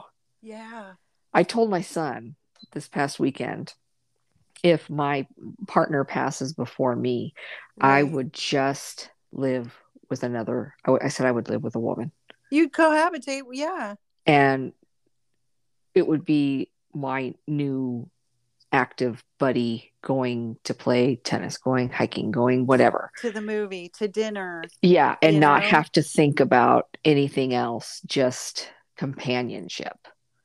[0.43, 0.93] Yeah.
[1.34, 2.36] I told my son
[2.73, 3.73] this past weekend
[4.62, 5.25] if my
[5.67, 7.34] partner passes before me,
[7.82, 9.73] I would just live
[10.10, 10.75] with another.
[10.86, 12.12] I, w- I said I would live with a woman,
[12.51, 13.41] You'd cohabitate.
[13.51, 13.95] Yeah.
[14.27, 14.73] and
[15.95, 18.10] it would be my new
[18.71, 23.12] active buddy going to play tennis, going hiking, going whatever.
[23.21, 24.63] To the movie, to dinner.
[24.82, 25.69] Yeah, and not know?
[25.69, 29.97] have to think about anything else, just companionship.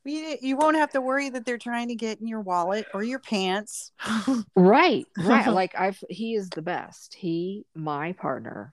[0.09, 3.03] You, you won't have to worry that they're trying to get in your wallet or
[3.03, 3.93] your pants.
[4.57, 5.47] Right, right.
[5.53, 7.15] like I've he is the best.
[7.15, 8.73] He, my partner,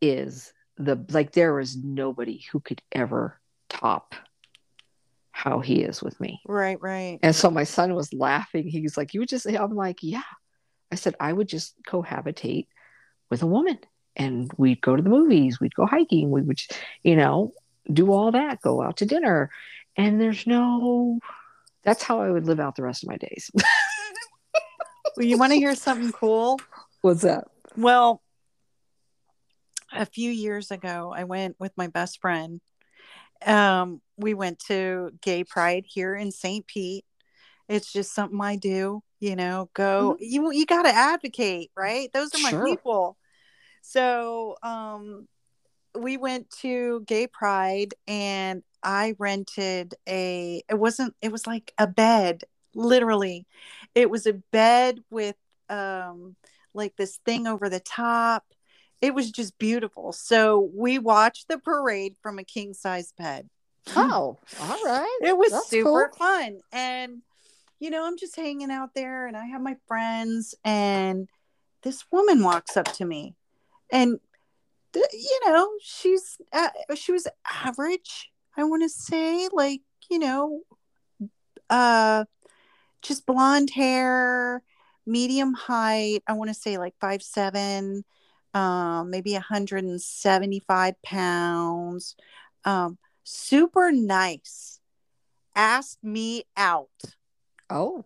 [0.00, 4.14] is the like there is nobody who could ever top
[5.32, 6.40] how he is with me.
[6.46, 7.18] right, right.
[7.22, 8.68] And so my son was laughing.
[8.68, 10.22] He was like, You would just I'm like, Yeah.
[10.92, 12.66] I said, I would just cohabitate
[13.30, 13.78] with a woman
[14.16, 16.60] and we'd go to the movies, we'd go hiking, we would,
[17.04, 17.54] you know,
[17.92, 19.50] do all that, go out to dinner.
[20.00, 21.18] And there's no
[21.82, 23.50] that's how I would live out the rest of my days.
[25.16, 26.60] Well, you want to hear something cool?
[27.02, 27.44] What's that?
[27.76, 28.22] Well,
[29.92, 32.60] a few years ago, I went with my best friend.
[33.44, 36.64] Um, we went to Gay Pride here in St.
[36.66, 37.04] Pete.
[37.68, 42.08] It's just something I do, you know, go you you got to advocate, right?
[42.14, 42.66] Those are my Sure.
[42.66, 43.16] people.
[43.82, 45.26] So, um
[45.98, 51.86] we went to Gay Pride and I rented a it wasn't it was like a
[51.86, 53.46] bed, literally.
[53.94, 55.36] It was a bed with
[55.68, 56.36] um
[56.74, 58.44] like this thing over the top.
[59.00, 60.12] It was just beautiful.
[60.12, 63.48] So we watched the parade from a king size bed.
[63.96, 65.18] Oh, all right.
[65.22, 66.18] It was That's super cool.
[66.18, 66.60] fun.
[66.70, 67.22] And,
[67.80, 71.28] you know, I'm just hanging out there and I have my friends, and
[71.82, 73.34] this woman walks up to me.
[73.90, 74.20] And,
[74.94, 77.26] you know, she's, uh, she was
[77.64, 80.60] average, I want to say, like, you know,
[81.68, 82.24] uh,
[83.02, 84.62] just blonde hair,
[85.06, 86.22] medium height.
[86.26, 88.04] I want to say like five seven,
[88.54, 92.16] um, maybe 175 pounds.
[92.64, 94.80] Um, super nice.
[95.54, 96.88] Asked me out.
[97.68, 98.04] Oh,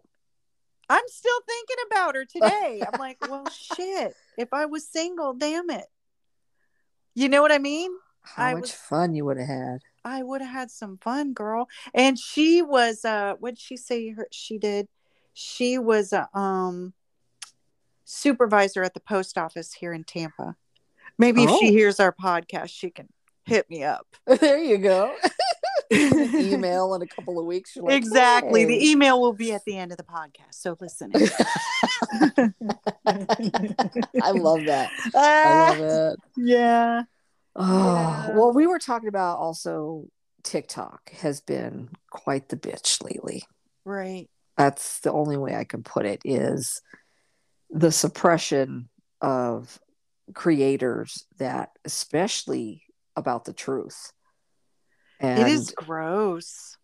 [0.89, 2.83] I'm still thinking about her today.
[2.93, 4.15] I'm like, well, shit.
[4.37, 5.87] If I was single, damn it.
[7.15, 7.91] You know what I mean?
[8.23, 9.79] how I much was- fun you would have had.
[10.05, 11.69] I would have had some fun, girl.
[11.95, 14.89] And she was uh what did she say her she did?
[15.33, 16.93] She was a um
[18.05, 20.57] supervisor at the post office here in Tampa.
[21.19, 21.59] Maybe if Oh.
[21.61, 23.09] she hears our podcast, she can
[23.45, 24.07] hit me up.
[24.27, 25.15] there you go.
[25.93, 27.77] Email in a couple of weeks.
[27.77, 28.65] like, exactly.
[28.65, 30.55] The email will be at the end of the podcast.
[30.55, 31.13] So listen.
[33.07, 34.91] I love that.
[35.07, 36.21] I Ah, love it.
[36.37, 37.03] yeah.
[37.57, 38.37] Oh, Yeah.
[38.37, 40.07] well, we were talking about also
[40.43, 43.45] TikTok has been quite the bitch lately.
[43.85, 44.29] Right.
[44.57, 46.81] That's the only way I can put it is
[47.71, 48.89] the suppression
[49.21, 49.79] of
[50.35, 52.83] creators that especially
[53.17, 54.13] about the truth.
[55.21, 56.77] And it is gross.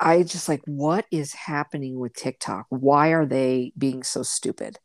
[0.00, 2.66] I just like, what is happening with TikTok?
[2.70, 4.78] Why are they being so stupid?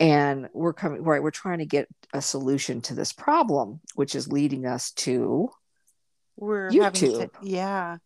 [0.00, 1.22] And we're coming right.
[1.22, 5.50] We're trying to get a solution to this problem, which is leading us to
[6.36, 7.30] We're having to YouTube.
[7.42, 7.96] yeah.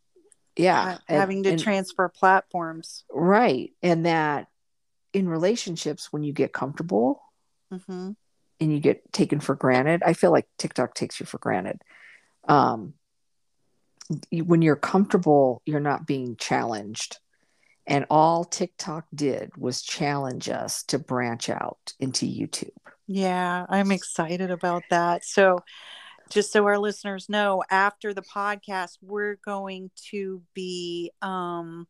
[0.56, 3.04] yeah, and- having to and- transfer platforms.
[3.10, 4.48] right, and that
[5.12, 7.22] in relationships, when you get comfortable
[7.70, 8.12] hmm
[8.60, 10.02] and you get taken for granted.
[10.04, 11.82] I feel like TikTok takes you for granted.
[12.46, 12.94] Um,
[14.30, 17.18] when you're comfortable, you're not being challenged.
[17.86, 22.70] And all TikTok did was challenge us to branch out into YouTube.
[23.06, 25.24] Yeah, I'm excited about that.
[25.24, 25.58] So,
[26.30, 31.86] just so our listeners know, after the podcast, we're going to be um,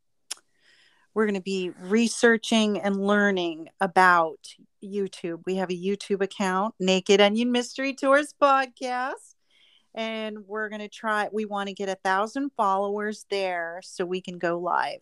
[1.14, 4.38] we're going to be researching and learning about
[4.82, 5.42] YouTube.
[5.44, 9.34] We have a YouTube account, Naked Onion Mystery Tours Podcast
[9.94, 14.20] and we're going to try we want to get a thousand followers there so we
[14.20, 15.00] can go live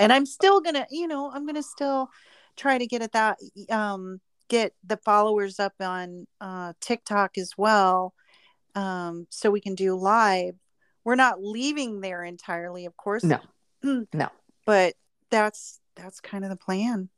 [0.00, 2.08] and i'm still gonna you know i'm gonna still
[2.56, 3.38] try to get at that
[3.70, 8.12] um get the followers up on uh tiktok as well
[8.74, 10.54] um so we can do live.
[11.04, 13.24] We're not leaving there entirely of course.
[13.24, 13.40] No.
[14.12, 14.28] No.
[14.66, 14.94] But
[15.30, 17.08] that's that's kind of the plan.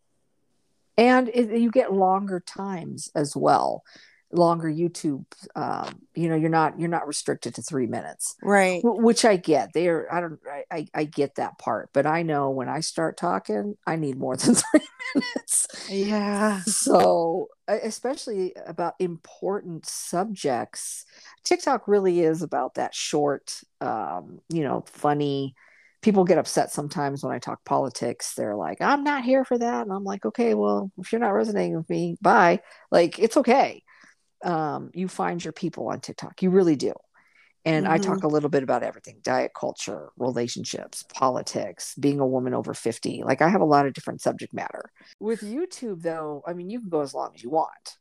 [0.96, 3.82] And it, you get longer times as well
[4.32, 5.24] longer YouTube.
[5.54, 8.82] Um, you know, you're not you're not restricted to three minutes, right?
[8.82, 9.72] W- which I get.
[9.72, 10.12] They are.
[10.12, 10.38] I don't.
[10.70, 14.36] I I get that part, but I know when I start talking, I need more
[14.38, 15.66] than three minutes.
[15.88, 16.60] Yeah.
[16.62, 21.04] So, especially about important subjects,
[21.44, 25.54] TikTok really is about that short, um, you know, funny
[26.02, 28.34] people get upset sometimes when I talk politics.
[28.34, 29.82] They're like, I'm not here for that.
[29.82, 32.60] And I'm like, okay, well, if you're not resonating with me, bye.
[32.90, 33.84] Like, it's okay
[34.42, 36.42] um, you find your people on TikTok.
[36.42, 36.92] You really do.
[37.64, 37.94] And mm-hmm.
[37.94, 38.26] I talk mm-hmm.
[38.26, 43.22] a little bit about everything diet culture, relationships, politics, being a woman over 50.
[43.24, 44.90] Like I have a lot of different subject matter.
[45.20, 47.96] With YouTube, though, I mean, you can go as long as you want.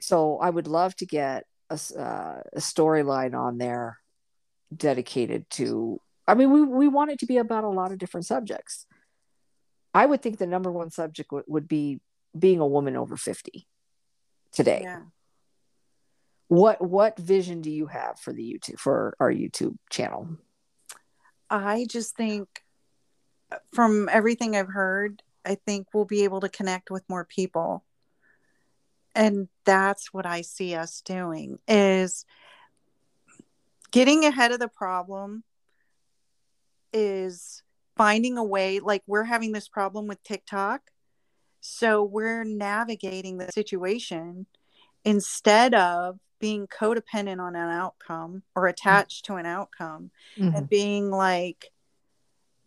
[0.00, 3.98] So I would love to get a, uh, a storyline on there
[4.74, 8.26] dedicated to, I mean, we, we want it to be about a lot of different
[8.26, 8.86] subjects.
[9.92, 12.00] I would think the number one subject w- would be
[12.38, 13.66] being a woman over 50
[14.52, 14.80] today.
[14.82, 15.02] Yeah.
[16.48, 20.36] What what vision do you have for the YouTube for our YouTube channel?
[21.48, 22.48] I just think
[23.52, 27.84] uh, from everything I've heard, I think we'll be able to connect with more people.
[29.14, 32.24] And that's what I see us doing is
[33.90, 35.42] getting ahead of the problem
[36.92, 37.62] is
[37.96, 40.80] finding a way like we're having this problem with TikTok
[41.60, 44.46] so we're navigating the situation
[45.04, 48.70] instead of being codependent on an outcome or mm-hmm.
[48.70, 49.34] attached mm-hmm.
[49.34, 50.56] to an outcome mm-hmm.
[50.56, 51.70] and being like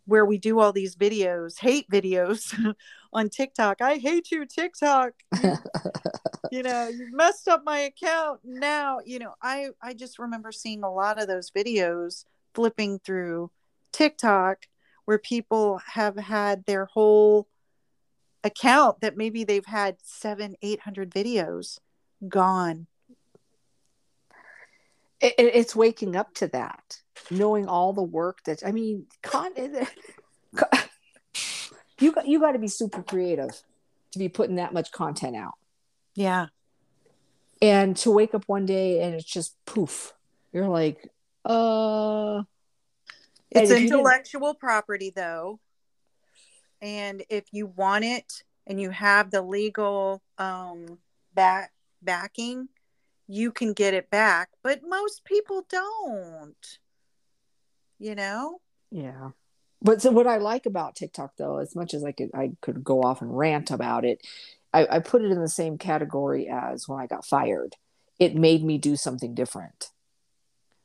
[0.06, 2.54] where we do all these videos, hate videos
[3.14, 3.82] on TikTok.
[3.82, 5.14] I hate you, TikTok.
[5.42, 5.54] You,
[6.52, 8.42] you know, you messed up my account.
[8.44, 13.50] Now, you know, I I just remember seeing a lot of those videos flipping through
[13.92, 14.68] TikTok
[15.06, 17.48] where people have had their whole
[18.44, 21.80] account that maybe they've had seven, eight hundred videos
[22.28, 22.88] gone.
[25.22, 27.00] It, it's waking up to that,
[27.32, 29.52] knowing all the work that I mean, con,
[32.00, 33.62] you got you got to be super creative
[34.12, 35.54] to be putting that much content out.
[36.16, 36.48] Yeah,
[37.62, 40.14] and to wake up one day and it's just poof,
[40.52, 41.10] you're like,
[41.46, 42.44] uh.
[43.56, 45.60] It's intellectual property, though
[46.84, 51.00] and if you want it and you have the legal um
[51.34, 51.72] back
[52.04, 52.68] backing
[53.28, 56.78] you can get it back but most people don't
[58.00, 58.60] you know?
[58.92, 59.30] Yeah.
[59.82, 62.84] But so what i like about tiktok though as much as i could i could
[62.84, 64.22] go off and rant about it
[64.74, 67.76] I, I put it in the same category as when i got fired.
[68.20, 69.90] It made me do something different.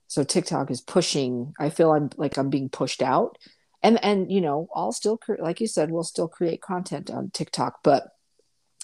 [0.07, 3.39] So tiktok is pushing i feel i'm like i'm being pushed out
[3.83, 7.79] and and you know i'll still like you said we'll still create content on tiktok
[7.83, 8.09] but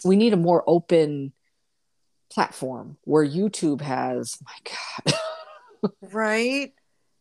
[0.04, 1.32] we need a more open
[2.30, 5.18] platform where youtube has my god.
[6.00, 6.72] Right?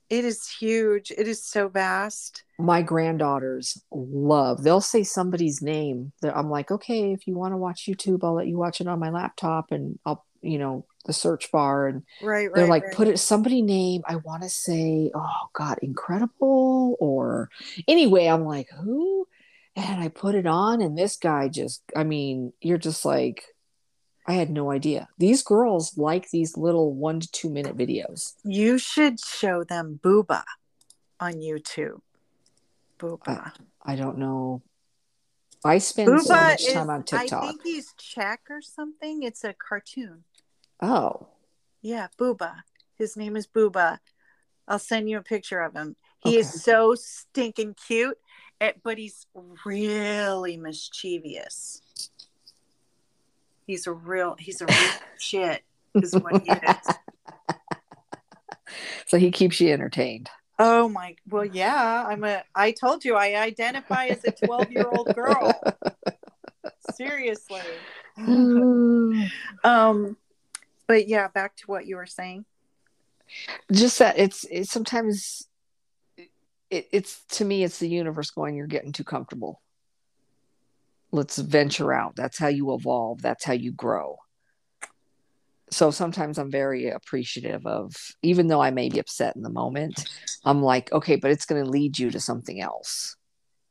[0.10, 1.12] It is huge.
[1.12, 2.44] It is so vast.
[2.60, 7.58] My granddaughters love they'll say somebody's name that i'm like okay if you want to
[7.58, 11.14] watch youtube i'll let you watch it on my laptop and i'll you know the
[11.14, 12.94] search bar and right, they're like right.
[12.94, 17.50] put it somebody name i want to say oh god incredible or
[17.88, 19.28] anyway i'm like who
[19.76, 23.44] and i put it on and this guy just i mean you're just like
[24.28, 28.78] i had no idea these girls like these little one to two minute videos you
[28.78, 30.44] should show them booba
[31.20, 32.00] on youtube
[32.98, 34.62] booba i, I don't know
[35.66, 37.44] I spend Booba so much time on TikTok.
[37.44, 39.24] I think he's Czech or something.
[39.24, 40.26] It's a cartoon.
[40.82, 41.28] Oh.
[41.82, 42.64] Yeah, Booba.
[42.98, 44.00] His name is Booba.
[44.68, 45.96] I'll send you a picture of him.
[46.20, 46.40] He okay.
[46.40, 48.18] is so stinking cute,
[48.62, 49.26] eh, but he's
[49.66, 51.82] really mischievous.
[53.68, 55.64] He's a real he's a real shit
[55.96, 56.60] is what he is.
[59.06, 60.32] So he keeps you entertained.
[60.58, 65.54] Oh my well yeah, I'm a I told you I identify as a 12-year-old girl.
[66.96, 67.62] Seriously.
[68.18, 70.18] um
[70.94, 72.46] but yeah, back to what you were saying.
[73.72, 75.48] Just that it's it's sometimes
[76.70, 79.60] it, it's to me it's the universe going you're getting too comfortable.
[81.12, 82.16] Let's venture out.
[82.16, 83.24] That's how you evolve.
[83.24, 84.18] That's how you grow
[85.72, 90.08] so sometimes I'm very appreciative of, even though I may be upset in the moment,
[90.46, 93.16] I'm like, okay, but it's going to lead you to something else.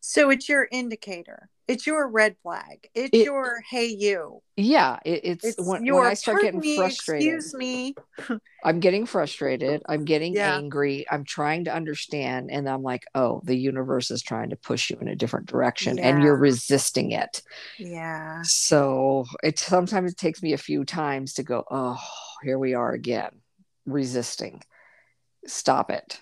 [0.04, 1.48] So it's your indicator.
[1.68, 2.90] It's your red flag.
[2.92, 4.42] It's it, your hey you.
[4.56, 7.34] Yeah, it, it's, it's when, your, when I start getting me, frustrated.
[7.34, 7.94] Excuse me.
[8.64, 9.80] I'm getting frustrated.
[9.88, 10.56] I'm getting yeah.
[10.56, 11.06] angry.
[11.08, 14.98] I'm trying to understand, and I'm like, oh, the universe is trying to push you
[15.00, 16.08] in a different direction, yeah.
[16.08, 17.40] and you're resisting it.
[17.78, 18.42] Yeah.
[18.42, 22.00] So it sometimes it takes me a few times to go, oh,
[22.42, 23.30] here we are again,
[23.86, 24.64] resisting.
[25.46, 26.20] Stop it.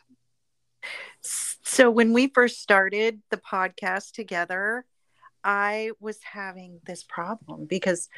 [1.71, 4.85] So when we first started the podcast together,
[5.45, 8.09] I was having this problem because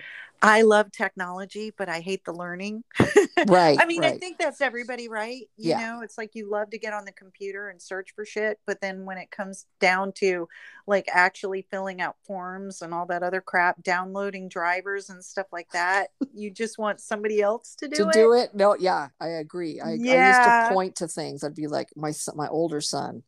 [0.40, 2.82] I love technology, but I hate the learning.
[3.48, 3.76] Right.
[3.80, 4.14] I mean, right.
[4.14, 5.48] I think that's everybody, right?
[5.56, 5.78] You yeah.
[5.78, 8.80] know, it's like you love to get on the computer and search for shit, but
[8.80, 10.46] then when it comes down to
[10.86, 15.68] like actually filling out forms and all that other crap, downloading drivers and stuff like
[15.72, 18.12] that, you just want somebody else to do to it.
[18.12, 18.54] To do it.
[18.54, 19.80] No, yeah, I agree.
[19.80, 20.12] I, yeah.
[20.12, 21.42] I used to point to things.
[21.42, 23.24] I'd be like, my my older son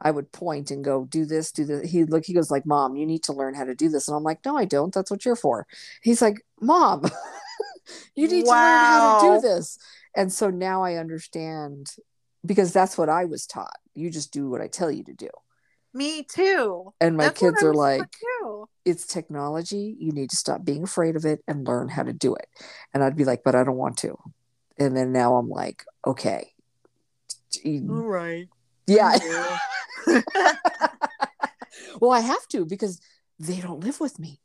[0.00, 1.90] I would point and go, do this, do this.
[1.90, 4.08] He look, he goes like, mom, you need to learn how to do this.
[4.08, 4.92] And I'm like, no, I don't.
[4.92, 5.66] That's what you're for.
[6.02, 7.04] He's like, mom,
[8.14, 8.52] you need wow.
[8.52, 9.78] to learn how to do this.
[10.16, 11.90] And so now I understand
[12.44, 13.78] because that's what I was taught.
[13.94, 15.30] You just do what I tell you to do.
[15.94, 16.92] Me too.
[17.00, 18.02] And my that's kids are like,
[18.84, 19.96] it's technology.
[19.98, 22.48] You need to stop being afraid of it and learn how to do it.
[22.92, 24.18] And I'd be like, but I don't want to.
[24.76, 26.52] And then now I'm like, okay.
[27.64, 28.48] All right.
[28.86, 29.18] Yeah.
[32.00, 33.00] well, I have to because
[33.38, 34.40] they don't live with me.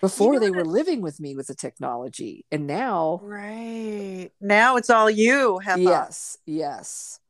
[0.00, 4.76] Before you know they were living with me with the technology, and now, right now,
[4.76, 5.58] it's all you.
[5.58, 7.20] Have yes, yes.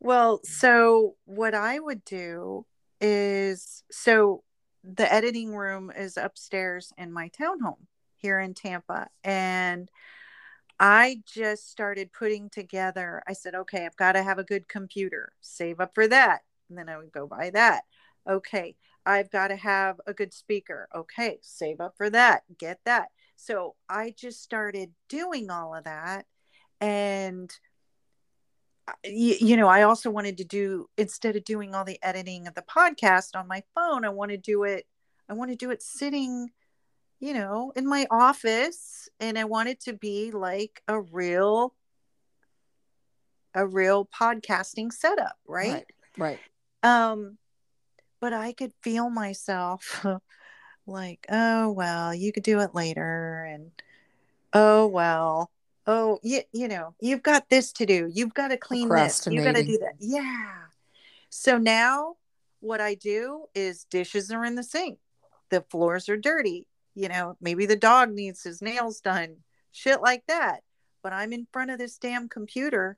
[0.00, 2.66] Well, so what I would do
[3.00, 4.42] is so
[4.82, 9.88] the editing room is upstairs in my townhome here in Tampa, and
[10.80, 13.22] I just started putting together.
[13.26, 16.40] I said, okay, I've got to have a good computer, save up for that.
[16.68, 17.84] And then I would go buy that.
[18.28, 18.74] Okay,
[19.06, 20.88] I've got to have a good speaker.
[20.94, 23.08] Okay, save up for that, get that.
[23.36, 26.26] So I just started doing all of that.
[26.80, 27.52] And,
[29.04, 32.54] you, you know, I also wanted to do, instead of doing all the editing of
[32.54, 34.86] the podcast on my phone, I want to do it,
[35.28, 36.50] I want to do it sitting
[37.24, 41.74] you know, in my office and I want it to be like a real
[43.54, 45.86] a real podcasting setup, right?
[46.18, 46.38] Right.
[46.84, 47.12] right.
[47.12, 47.38] Um
[48.20, 50.04] but I could feel myself
[50.86, 53.70] like, oh well, you could do it later and
[54.52, 55.50] oh well.
[55.86, 58.10] Oh, you, you know, you've got this to do.
[58.12, 59.26] You've got to clean this.
[59.26, 59.94] You've got to do that.
[59.98, 60.52] Yeah.
[61.30, 62.16] So now
[62.60, 64.98] what I do is dishes are in the sink.
[65.50, 69.36] The floors are dirty you know, maybe the dog needs his nails done,
[69.72, 70.60] shit like that.
[71.02, 72.96] But I'm in front of this damn computer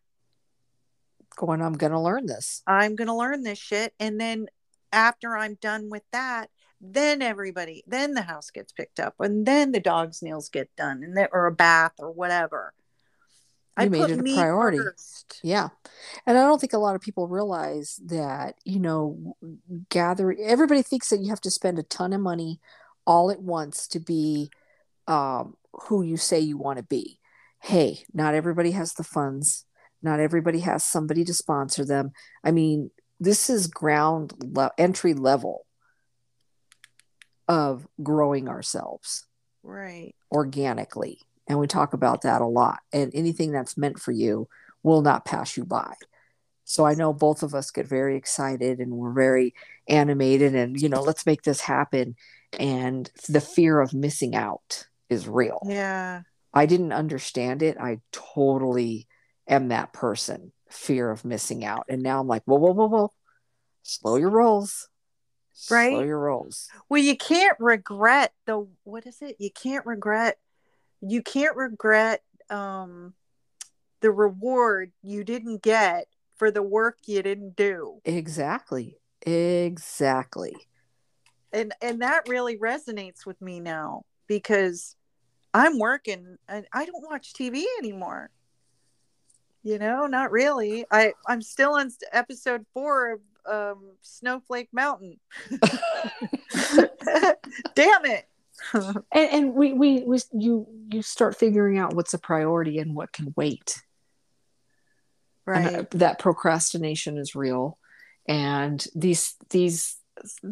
[1.35, 2.63] going, I'm going to learn this.
[2.67, 3.95] I'm going to learn this shit.
[3.99, 4.47] And then
[4.93, 9.73] after I'm done with that, then everybody, then the house gets picked up and then
[9.73, 12.73] the dog's nails get done and or a bath or whatever.
[13.79, 14.79] You I made it a priority.
[14.79, 15.41] First.
[15.43, 15.69] Yeah.
[16.27, 19.37] And I don't think a lot of people realize that, you know,
[19.91, 22.61] gathering, everybody thinks that you have to spend a ton of money
[23.07, 24.51] all at once to be
[25.07, 27.19] um, who you say you want to be.
[27.63, 29.65] Hey, not everybody has the funds.
[30.03, 32.13] Not everybody has somebody to sponsor them.
[32.45, 35.67] I mean, this is ground le- entry level
[37.49, 39.25] of growing ourselves
[39.63, 44.49] right organically and we talk about that a lot and anything that's meant for you
[44.83, 45.95] will not pass you by
[46.65, 49.55] so i know both of us get very excited and we're very
[49.89, 52.17] animated and you know let's make this happen
[52.59, 55.61] and the fear of missing out is real.
[55.65, 56.23] Yeah.
[56.53, 57.77] I didn't understand it.
[57.79, 59.07] I totally
[59.49, 61.85] am that person, fear of missing out.
[61.89, 63.13] And now I'm like, whoa, whoa, whoa, whoa.
[63.83, 64.89] Slow your rolls.
[65.71, 65.93] Right.
[65.93, 66.69] Slow your rolls.
[66.89, 69.37] Well, you can't regret the what is it?
[69.39, 70.39] You can't regret
[71.01, 73.15] you can't regret um
[74.01, 78.01] the reward you didn't get for the work you didn't do.
[78.05, 78.99] Exactly.
[79.23, 80.57] Exactly
[81.53, 84.97] and and that really resonates with me now because
[85.55, 88.31] I'm working and I don't watch TV anymore.
[89.63, 90.85] You know, not really.
[90.91, 95.19] I I'm still on episode four of um, Snowflake Mountain.
[97.75, 98.29] Damn it.
[98.75, 103.13] and, and we, we we you you start figuring out what's a priority and what
[103.13, 103.83] can wait
[105.45, 107.79] right and that procrastination is real
[108.27, 109.99] and these these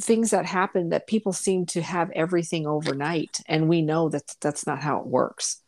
[0.00, 4.66] things that happen that people seem to have everything overnight and we know that that's
[4.66, 5.60] not how it works.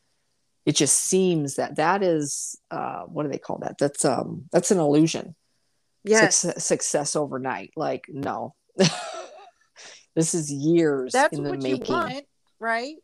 [0.64, 3.78] It just seems that that is uh, what do they call that?
[3.78, 5.34] That's um that's an illusion.
[6.05, 6.36] Yes.
[6.36, 7.72] success, success overnight.
[7.76, 8.55] Like no.
[10.14, 11.84] This is years that's in the what making.
[11.88, 12.24] you want
[12.59, 12.94] right?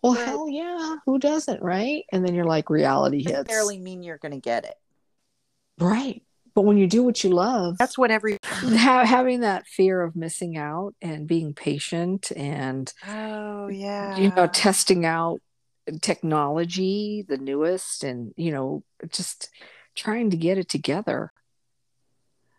[0.00, 0.96] Well but hell yeah.
[1.04, 2.04] Who doesn't right?
[2.10, 3.46] And then you're like reality hits.
[3.48, 4.74] barely mean you're gonna get it.
[5.78, 6.22] Right
[6.54, 10.16] but when you do what you love, that's what every ha- having that fear of
[10.16, 15.40] missing out and being patient and oh yeah, you know, testing out
[16.00, 19.50] technology, the newest, and you know, just
[19.94, 21.32] trying to get it together.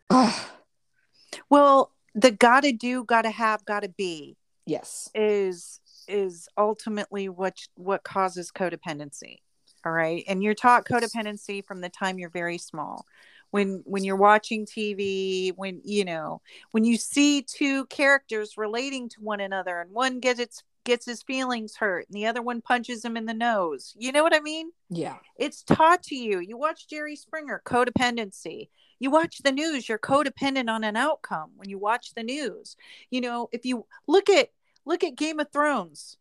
[1.50, 4.38] well, the gotta do, gotta have, gotta be.
[4.66, 9.38] Yes, is is ultimately what what causes codependency.
[9.86, 13.06] All right, and you're taught codependency from the time you're very small
[13.52, 16.41] when when you're watching TV, when you know,
[16.72, 21.22] when you see two characters relating to one another and one gets its gets his
[21.24, 23.93] feelings hurt and the other one punches him in the nose.
[23.97, 24.72] You know what I mean?
[24.89, 25.18] Yeah.
[25.38, 26.39] It's taught to you.
[26.39, 28.70] You watch Jerry Springer, codependency.
[29.00, 32.76] You watch the news, you're codependent on an outcome when you watch the news.
[33.12, 34.50] You know, if you look at
[34.86, 36.18] look at Game of Thrones.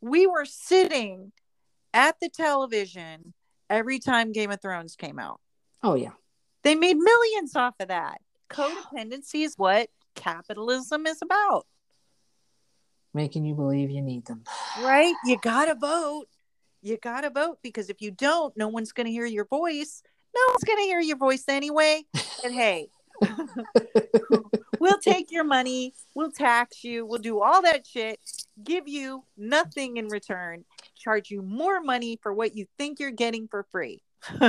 [0.00, 1.32] We were sitting
[1.94, 3.34] at the television
[3.70, 5.40] every time Game of Thrones came out.
[5.82, 6.12] Oh yeah.
[6.62, 8.20] They made millions off of that.
[8.50, 11.66] Codependency is what capitalism is about.
[13.14, 14.44] Making you believe you need them.
[14.80, 15.14] Right?
[15.24, 16.26] You got to vote.
[16.82, 20.02] You got to vote because if you don't, no one's going to hear your voice.
[20.34, 22.04] No one's going to hear your voice anyway.
[22.42, 22.88] And hey,
[24.80, 28.18] we'll take your money, we'll tax you, we'll do all that shit,
[28.62, 30.64] give you nothing in return,
[30.96, 34.02] charge you more money for what you think you're getting for free.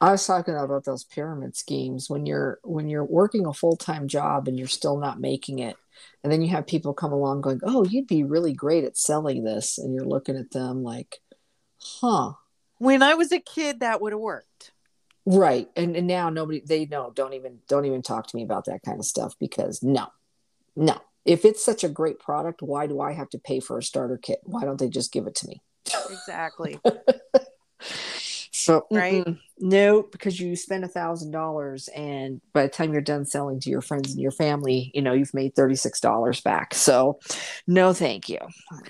[0.00, 4.46] I was talking about those pyramid schemes when you're when you're working a full-time job
[4.46, 5.76] and you're still not making it.
[6.22, 9.44] And then you have people come along going, "Oh, you'd be really great at selling
[9.44, 11.18] this." And you're looking at them like,
[11.80, 12.34] "Huh."
[12.78, 14.72] When I was a kid that would have worked.
[15.26, 15.68] Right.
[15.76, 18.82] And and now nobody they know, don't even don't even talk to me about that
[18.82, 20.08] kind of stuff because no.
[20.76, 20.98] No.
[21.24, 24.16] If it's such a great product, why do I have to pay for a starter
[24.16, 24.40] kit?
[24.44, 25.60] Why don't they just give it to me?
[26.10, 26.80] Exactly.
[28.68, 29.24] So right,
[29.58, 33.70] no, because you spend a thousand dollars, and by the time you're done selling to
[33.70, 36.74] your friends and your family, you know you've made thirty six dollars back.
[36.74, 37.18] So,
[37.66, 38.40] no, thank you.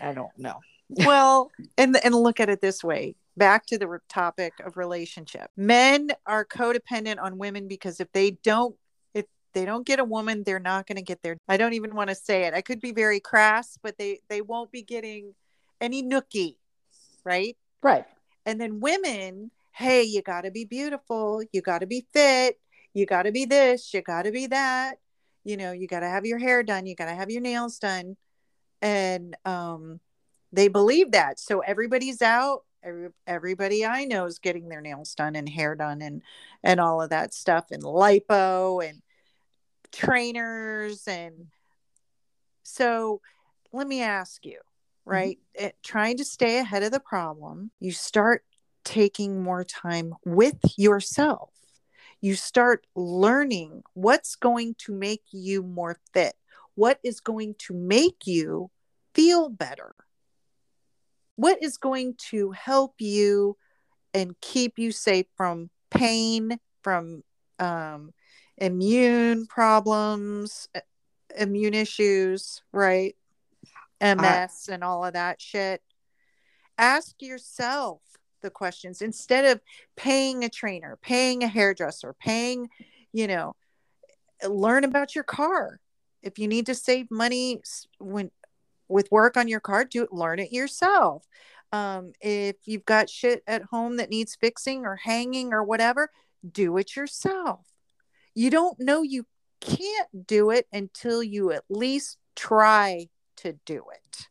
[0.00, 0.58] I don't know.
[1.06, 3.14] well, and and look at it this way.
[3.36, 5.48] Back to the topic of relationship.
[5.56, 8.74] Men are codependent on women because if they don't
[9.14, 11.36] if they don't get a woman, they're not going to get their.
[11.48, 12.54] I don't even want to say it.
[12.54, 15.36] I could be very crass, but they they won't be getting
[15.80, 16.56] any nookie,
[17.22, 17.56] right?
[17.80, 18.06] Right.
[18.44, 22.58] And then women hey, you got to be beautiful, you got to be fit,
[22.94, 24.96] you got to be this, you got to be that.
[25.44, 27.78] You know, you got to have your hair done, you got to have your nails
[27.78, 28.16] done.
[28.82, 30.00] And um,
[30.52, 31.38] they believe that.
[31.38, 32.64] So everybody's out.
[32.82, 36.22] Every, everybody I know is getting their nails done and hair done and
[36.62, 39.02] and all of that stuff and lipo and
[39.90, 41.48] trainers and
[42.62, 43.20] so
[43.72, 44.60] let me ask you
[45.04, 45.66] right mm-hmm.
[45.66, 48.44] it, trying to stay ahead of the problem you start
[48.88, 51.50] taking more time with yourself.
[52.22, 56.34] You start learning what's going to make you more fit,
[56.74, 58.70] what is going to make you
[59.14, 59.94] feel better,
[61.36, 63.58] what is going to help you
[64.14, 67.22] and keep you safe from pain, from
[67.58, 68.14] um,
[68.56, 70.66] immune problems,
[71.36, 73.14] immune issues, right?
[74.00, 75.82] MS and all of that shit.
[76.78, 78.00] Ask yourself
[78.42, 79.60] the questions instead of
[79.96, 82.68] paying a trainer, paying a hairdresser, paying,
[83.12, 83.54] you know,
[84.46, 85.80] learn about your car.
[86.22, 87.60] If you need to save money
[87.98, 88.30] when
[88.88, 91.26] with work on your car, do it, learn it yourself.
[91.72, 96.10] Um, if you've got shit at home that needs fixing or hanging or whatever,
[96.50, 97.66] do it yourself.
[98.34, 99.26] You don't know you
[99.60, 103.08] can't do it until you at least try
[103.38, 104.26] to do it.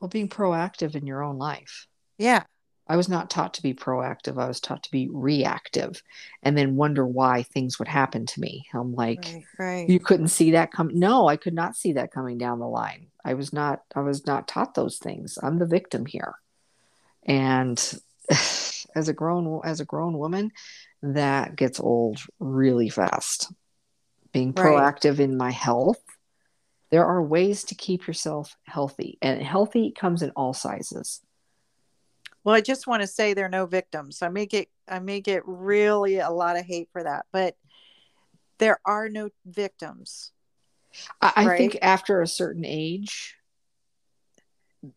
[0.00, 1.86] Well, being proactive in your own life.
[2.18, 2.44] Yeah.
[2.90, 4.36] I was not taught to be proactive.
[4.36, 6.02] I was taught to be reactive
[6.42, 8.66] and then wonder why things would happen to me.
[8.74, 9.88] I'm like, right, right.
[9.88, 10.90] you couldn't see that come.
[10.92, 13.06] No, I could not see that coming down the line.
[13.24, 15.38] I was not I was not taught those things.
[15.40, 16.34] I'm the victim here.
[17.22, 17.78] And
[18.28, 20.50] as a grown as a grown woman,
[21.00, 23.52] that gets old really fast.
[24.32, 25.20] Being proactive right.
[25.20, 26.02] in my health,
[26.90, 31.20] there are ways to keep yourself healthy, and healthy comes in all sizes.
[32.44, 34.22] Well, I just want to say there are no victims.
[34.22, 37.56] I may get I may get really a lot of hate for that, but
[38.58, 40.32] there are no victims.
[41.20, 43.36] I, I think after a certain age,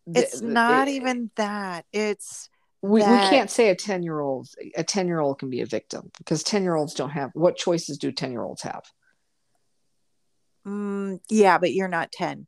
[0.07, 1.85] it's th- not it, even that.
[1.91, 2.49] It's
[2.81, 3.23] we, that...
[3.23, 6.11] we can't say a 10 year old a 10 year old can be a victim
[6.17, 8.83] because 10 year olds don't have what choices do 10 year olds have
[10.67, 12.45] mm, yeah but you're not 10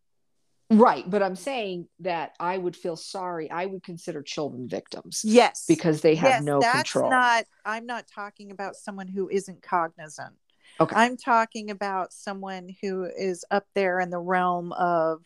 [0.72, 5.66] right but i'm saying that i would feel sorry i would consider children victims yes.
[5.68, 7.10] because they have yes, no that's control.
[7.10, 10.34] not i'm not talking about someone who isn't cognizant.
[10.80, 10.96] Okay.
[10.96, 15.22] I'm talking about someone who is up there in the realm of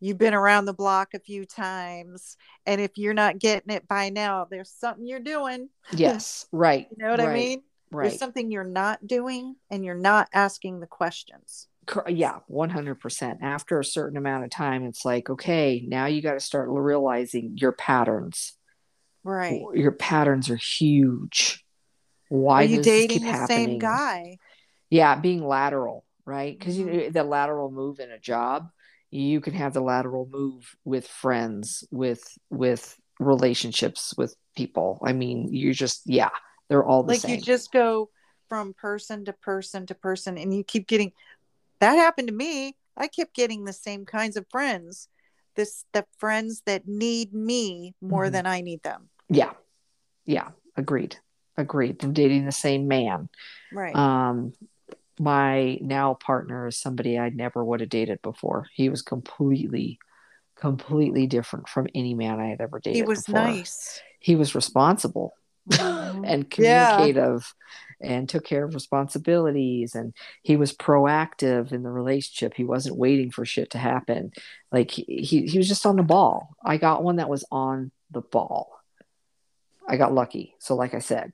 [0.00, 4.08] you've been around the block a few times and if you're not getting it by
[4.08, 5.68] now there's something you're doing.
[5.92, 8.08] Yes right you know what right, i mean right.
[8.08, 11.68] there's something you're not doing and you're not asking the questions
[12.08, 16.40] yeah 100% after a certain amount of time it's like okay now you got to
[16.40, 18.54] start realizing your patterns.
[19.24, 19.60] Right.
[19.74, 21.64] Your patterns are huge.
[22.28, 23.68] Why are you dating the happening?
[23.68, 24.38] same guy?
[24.90, 26.58] Yeah being lateral right?
[26.58, 26.92] Because mm-hmm.
[26.92, 28.68] you know the lateral move in a job
[29.10, 35.00] you can have the lateral move with friends with with relationships with people.
[35.04, 36.30] I mean you just yeah
[36.68, 37.36] they're all the like same.
[37.36, 38.10] you just go
[38.48, 41.12] from person to person to person and you keep getting
[41.80, 45.08] that happened to me i kept getting the same kinds of friends
[45.56, 48.32] this the friends that need me more mm-hmm.
[48.32, 49.52] than i need them yeah
[50.26, 51.16] yeah agreed
[51.56, 53.28] agreed and dating the same man
[53.72, 54.52] right um
[55.20, 58.66] my now partner is somebody I never would have dated before.
[58.74, 59.98] He was completely,
[60.56, 62.96] completely different from any man I had ever dated.
[62.96, 63.42] He was before.
[63.42, 64.00] nice.
[64.20, 65.34] He was responsible
[65.68, 66.24] mm-hmm.
[66.26, 67.52] and communicative.
[68.00, 72.54] And took care of responsibilities and he was proactive in the relationship.
[72.54, 74.32] He wasn't waiting for shit to happen.
[74.70, 76.56] Like he, he, was just on the ball.
[76.64, 78.80] I got one that was on the ball.
[79.88, 80.54] I got lucky.
[80.58, 81.32] So like I said,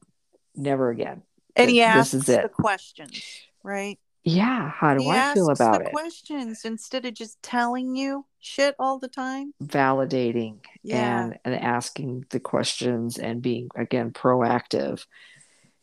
[0.54, 1.22] never again.
[1.56, 2.42] And he asks this is it.
[2.42, 3.22] the questions
[3.64, 3.98] right?
[4.22, 4.70] Yeah.
[4.70, 5.90] How do he I feel about it?
[5.90, 9.52] Questions instead of just telling you shit all the time.
[9.62, 11.24] Validating yeah.
[11.24, 15.04] and and asking the questions and being again proactive.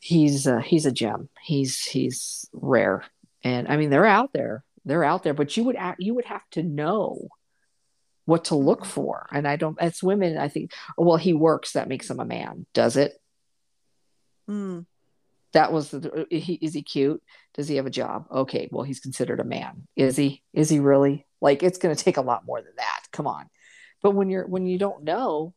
[0.01, 1.29] He's uh, he's a gem.
[1.41, 3.05] He's he's rare,
[3.43, 4.63] and I mean they're out there.
[4.83, 7.29] They're out there, but you would act, you would have to know
[8.25, 9.27] what to look for.
[9.31, 9.79] And I don't.
[9.79, 10.71] As women, I think.
[10.97, 11.73] Well, he works.
[11.73, 12.65] That makes him a man.
[12.73, 13.21] Does it?
[14.49, 14.85] Mm
[15.53, 17.21] that was the he, is he cute
[17.53, 20.79] does he have a job okay well he's considered a man is he is he
[20.79, 23.49] really like it's going to take a lot more than that come on
[24.01, 25.53] but when you're when you don't know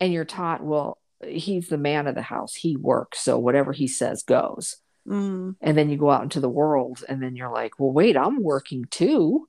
[0.00, 3.88] and you're taught well he's the man of the house he works so whatever he
[3.88, 5.54] says goes mm.
[5.60, 8.42] and then you go out into the world and then you're like well wait i'm
[8.42, 9.48] working too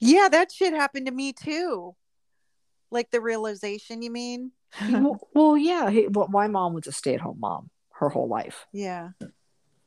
[0.00, 1.94] yeah that shit happened to me too
[2.90, 4.50] like the realization you mean
[4.90, 8.66] well, well, yeah he, well, my mom was a stay-at-home mom her whole life.
[8.72, 9.10] Yeah.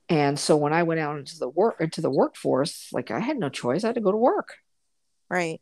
[0.10, 3.38] And so when I went out into the work into the workforce, like I had
[3.38, 3.84] no choice.
[3.84, 4.58] I had to go to work.
[5.30, 5.62] Right.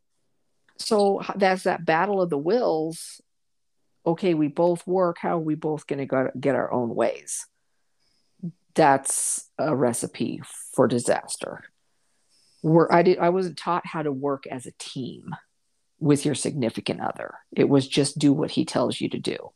[0.78, 3.22] So that's that battle of the wills.
[4.06, 5.18] Okay, we both work.
[5.20, 7.46] How are we both going to get our own ways?
[8.76, 10.42] That's a recipe
[10.74, 11.64] for disaster.
[12.62, 15.36] Where I did, I wasn't taught how to work as a team
[16.00, 17.36] with your significant other.
[17.56, 19.52] It was just do what he tells you to do.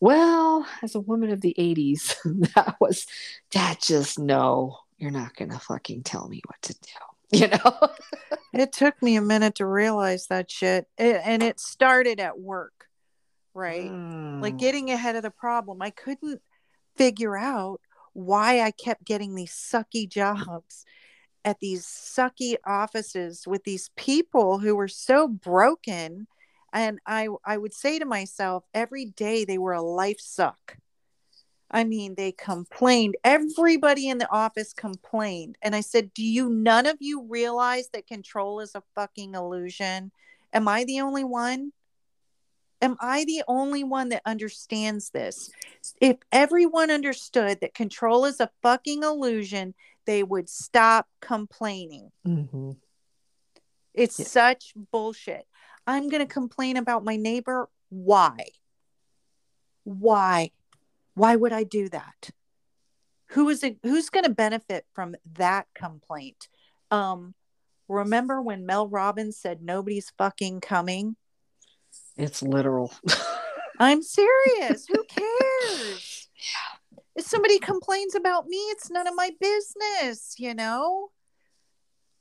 [0.00, 2.16] Well, as a woman of the 80s,
[2.54, 3.06] that was
[3.52, 6.78] that just no, you're not going to fucking tell me what to do.
[7.32, 7.88] You know,
[8.52, 10.86] it took me a minute to realize that shit.
[10.96, 12.86] It, and it started at work,
[13.56, 13.90] right?
[13.90, 14.42] Mm.
[14.42, 15.82] Like getting ahead of the problem.
[15.82, 16.40] I couldn't
[16.96, 17.80] figure out
[18.12, 20.84] why I kept getting these sucky jobs
[21.44, 26.26] at these sucky offices with these people who were so broken
[26.72, 30.76] and i i would say to myself every day they were a life suck
[31.70, 36.84] i mean they complained everybody in the office complained and i said do you none
[36.84, 40.10] of you realize that control is a fucking illusion
[40.52, 41.70] am i the only one
[42.86, 45.50] am I the only one that understands this?
[46.00, 49.74] If everyone understood that control is a fucking illusion,
[50.06, 52.10] they would stop complaining.
[52.26, 52.72] Mm-hmm.
[53.92, 54.26] It's yeah.
[54.26, 55.46] such bullshit.
[55.86, 57.68] I'm going to complain about my neighbor.
[57.88, 58.46] Why?
[59.84, 60.50] Why?
[61.14, 62.30] Why would I do that?
[63.30, 63.78] Who is it?
[63.82, 66.48] Who's going to benefit from that complaint?
[66.90, 67.34] Um,
[67.88, 71.16] remember when Mel Robbins said nobody's fucking coming?
[72.16, 72.92] It's literal.
[73.78, 74.86] I'm serious.
[74.86, 76.28] Who cares?
[76.36, 77.02] Yeah.
[77.16, 81.10] If somebody complains about me, it's none of my business, you know?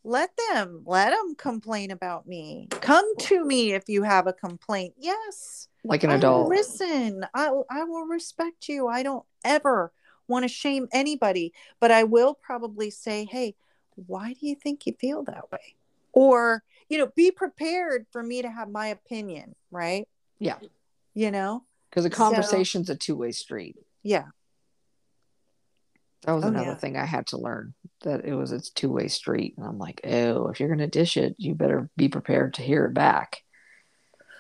[0.04, 2.68] Let them, let them complain about me.
[2.70, 4.94] Come to me if you have a complaint.
[4.98, 5.68] Yes.
[5.84, 6.48] Like an I adult.
[6.48, 8.88] Listen, I, I will respect you.
[8.88, 9.92] I don't ever
[10.28, 13.56] want to shame anybody, but I will probably say, hey,
[13.96, 15.76] why do you think you feel that way?
[16.14, 20.08] Or, you know, be prepared for me to have my opinion, right?
[20.40, 20.58] Yeah.
[21.14, 21.64] You know?
[21.90, 23.78] Because a conversation's so, a two way street.
[24.04, 24.26] Yeah.
[26.24, 26.76] That was oh, another yeah.
[26.76, 29.56] thing I had to learn that it was it's two way street.
[29.58, 32.86] And I'm like, oh, if you're gonna dish it, you better be prepared to hear
[32.86, 33.42] it back.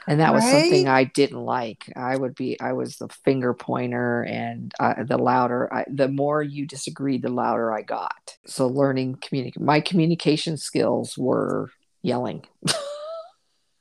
[0.08, 1.91] And that was something I didn't like.
[1.96, 6.43] I would be, I was the finger pointer, and uh, the louder, I, the more
[6.43, 8.38] you disagreed, the louder I got.
[8.46, 11.72] So learning communicate, my communication skills were
[12.06, 12.43] yelling.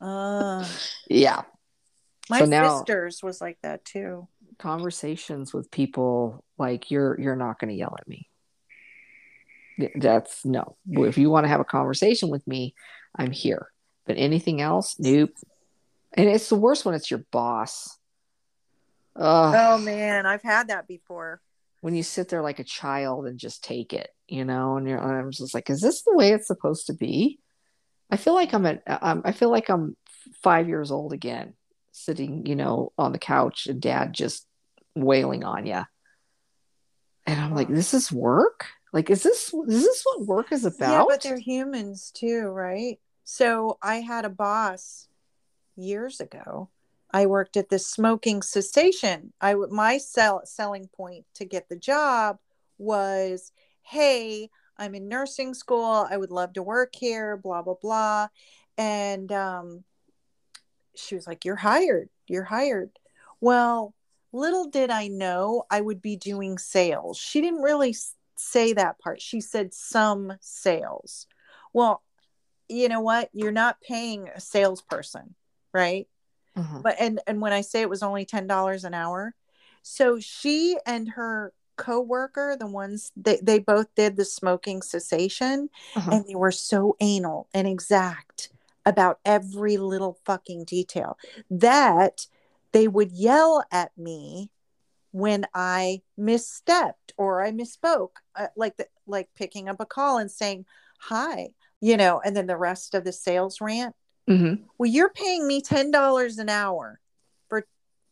[0.01, 0.67] uh,
[1.09, 1.43] yeah.
[2.31, 4.29] My so now, sisters was like that too.
[4.59, 8.29] Conversations with people like you're you're not going to yell at me.
[9.97, 10.77] That's no.
[10.89, 12.75] If you want to have a conversation with me
[13.17, 13.69] i'm here.
[14.07, 14.97] But anything else?
[14.99, 15.31] Nope.
[16.13, 17.99] And it's the worst when it's your boss.
[19.17, 19.55] Ugh.
[19.57, 20.27] oh man.
[20.27, 21.41] I've had that before.
[21.81, 24.99] When you sit there like a child and just take it you know and you're
[24.99, 27.39] i'm just like is this the way it's supposed to be
[28.11, 29.97] i feel like i'm at um, i feel like i'm
[30.43, 31.55] five years old again
[31.95, 34.47] sitting, you know, on the couch and dad just
[34.95, 35.83] wailing on you.
[37.27, 38.67] And I'm like, this is work?
[38.93, 40.91] Like, is this is this what work is about?
[40.91, 42.99] Yeah, but they're humans too, right?
[43.25, 45.09] So I had a boss
[45.77, 46.69] years ago.
[47.11, 49.33] I worked at the smoking cessation.
[49.41, 52.39] I my sell, selling point to get the job
[52.77, 53.53] was,
[53.83, 56.07] hey, I'm in nursing school.
[56.09, 57.37] I would love to work here.
[57.37, 58.29] Blah blah blah.
[58.77, 59.85] And um,
[60.97, 62.09] she was like, You're hired.
[62.27, 62.91] You're hired.
[63.41, 63.95] Well,
[64.33, 67.19] little did I know I would be doing sales.
[67.19, 67.95] She didn't really
[68.37, 69.21] say that part.
[69.23, 71.27] She said some sales.
[71.73, 72.03] Well,
[72.69, 73.31] you know what?
[73.33, 75.35] You're not paying a salesperson,
[75.73, 76.09] right?
[76.57, 76.81] Mm-hmm.
[76.83, 79.35] But and and when I say it was only ten dollars an hour,
[79.83, 86.11] so she and her co-worker the ones they, they both did the smoking cessation uh-huh.
[86.13, 88.51] and they were so anal and exact
[88.87, 91.17] about every little fucking detail
[91.51, 92.27] that
[92.73, 94.51] they would yell at me
[95.13, 100.29] when I misstepped or I misspoke, uh, like the, like picking up a call and
[100.29, 100.67] saying
[100.99, 101.51] hi,
[101.81, 103.95] you know, and then the rest of the sales rant.
[104.29, 104.65] Mm-hmm.
[104.77, 106.99] Well, you're paying me ten dollars an hour
[107.49, 107.65] for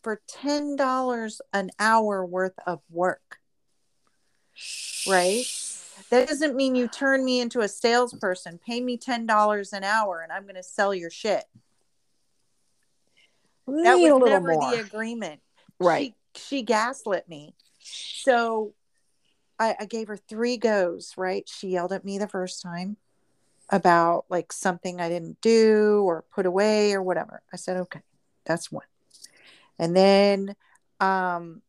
[0.02, 3.38] for ten dollars an hour worth of work,
[5.07, 5.44] right?
[6.11, 8.59] That doesn't mean you turn me into a salesperson.
[8.66, 11.44] Pay me $10 an hour and I'm going to sell your shit.
[13.66, 14.70] We that was never more.
[14.70, 15.40] the agreement.
[15.78, 16.14] Right.
[16.36, 17.55] She, she gaslit me.
[17.78, 18.74] So
[19.59, 21.48] I, I gave her three goes, right?
[21.48, 22.96] She yelled at me the first time
[23.70, 27.42] about like something I didn't do or put away or whatever.
[27.53, 28.03] I said, okay,
[28.44, 28.84] that's one.
[29.78, 30.55] And then
[31.00, 31.62] um,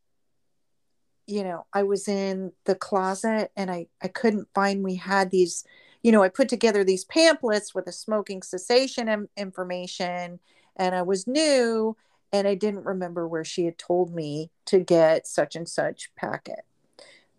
[1.28, 5.64] you know, I was in the closet and I, I couldn't find, we had these,
[6.02, 10.40] you know, I put together these pamphlets with a smoking cessation Im- information
[10.76, 11.96] and I was new
[12.32, 16.66] and I didn't remember where she had told me to get such and such packet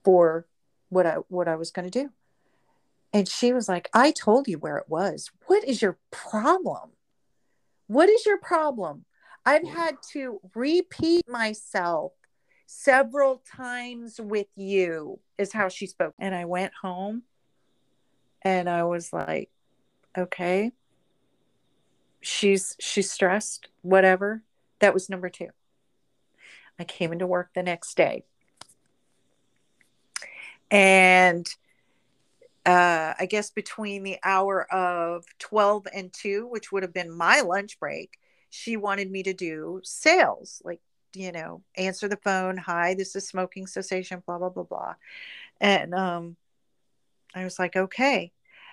[0.04, 0.46] for
[0.88, 2.10] what I, what I was going to do.
[3.12, 5.30] And she was like, I told you where it was.
[5.46, 6.90] What is your problem?
[7.86, 9.04] What is your problem?
[9.46, 12.12] I've had to repeat myself
[12.76, 16.14] several times with you is how she spoke.
[16.18, 17.22] And i went home
[18.42, 19.50] and i was like
[20.16, 20.72] okay
[22.24, 24.42] she's she's stressed whatever.
[24.80, 25.48] That was number two.
[26.78, 28.24] I came into work the next day.
[30.70, 31.46] And
[32.66, 37.42] uh, I guess between the hour of 12 and 2, which would have been my
[37.42, 38.18] lunch break,
[38.48, 40.80] she wanted me to do sales, like
[41.14, 42.56] you know, answer the phone.
[42.56, 44.94] Hi, this is smoking cessation, blah, blah, blah, blah.
[45.60, 46.36] And um,
[47.34, 48.32] I was like, okay.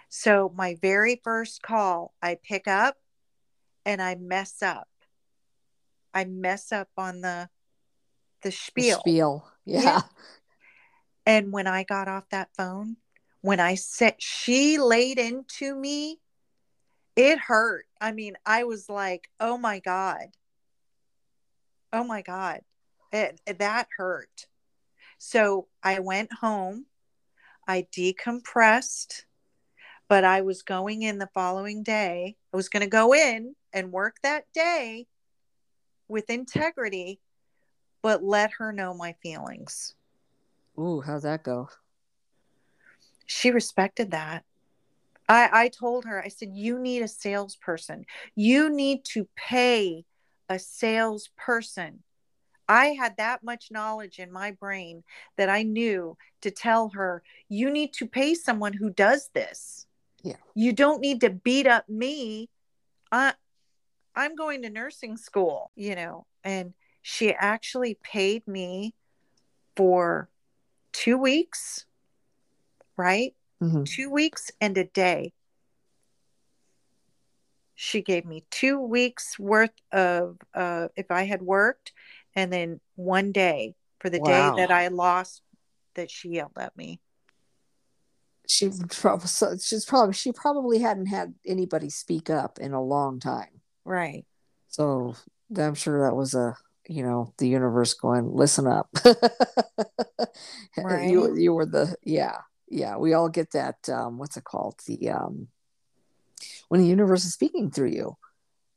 [0.09, 2.97] So my very first call, I pick up
[3.85, 4.87] and I mess up.
[6.13, 7.49] I mess up on the
[8.43, 8.97] the spiel.
[8.97, 9.47] The spiel.
[9.65, 9.81] Yeah.
[9.81, 10.01] yeah.
[11.25, 12.97] And when I got off that phone,
[13.41, 16.19] when I said she laid into me,
[17.15, 17.85] it hurt.
[17.99, 20.27] I mean, I was like, oh my God.
[21.93, 22.61] Oh my God.
[23.11, 24.47] It, it, that hurt.
[25.17, 26.85] So I went home.
[27.67, 29.23] I decompressed.
[30.09, 32.35] but I was going in the following day.
[32.53, 35.07] I was going to go in and work that day
[36.09, 37.21] with integrity,
[38.01, 39.95] but let her know my feelings.
[40.77, 41.69] Ooh, how'd that go?
[43.25, 44.43] She respected that.
[45.29, 48.05] I, I told her, I said, you need a salesperson.
[48.35, 50.03] You need to pay
[50.51, 52.03] a salesperson.
[52.67, 55.03] I had that much knowledge in my brain
[55.37, 59.87] that I knew to tell her, you need to pay someone who does this.
[60.23, 60.35] Yeah.
[60.53, 62.49] You don't need to beat up me.
[63.11, 63.33] I,
[64.13, 68.93] I'm going to nursing school, you know, and she actually paid me
[69.77, 70.29] for
[70.91, 71.85] two weeks,
[72.97, 73.33] right?
[73.61, 73.85] Mhm.
[73.85, 75.31] Two weeks and a day.
[77.83, 81.93] She gave me two weeks worth of uh, if I had worked,
[82.35, 84.53] and then one day for the Wow.
[84.55, 85.41] day that I lost
[85.95, 86.99] that she yelled at me.
[88.47, 93.19] She probably so she's probably she probably hadn't had anybody speak up in a long
[93.19, 93.61] time.
[93.83, 94.25] Right.
[94.67, 95.15] So
[95.57, 96.55] I'm sure that was a
[96.87, 98.89] you know the universe going listen up.
[100.77, 101.09] Right.
[101.09, 105.09] You you were the yeah yeah we all get that um what's it called the
[105.09, 105.47] um
[106.71, 108.15] when the universe is speaking through you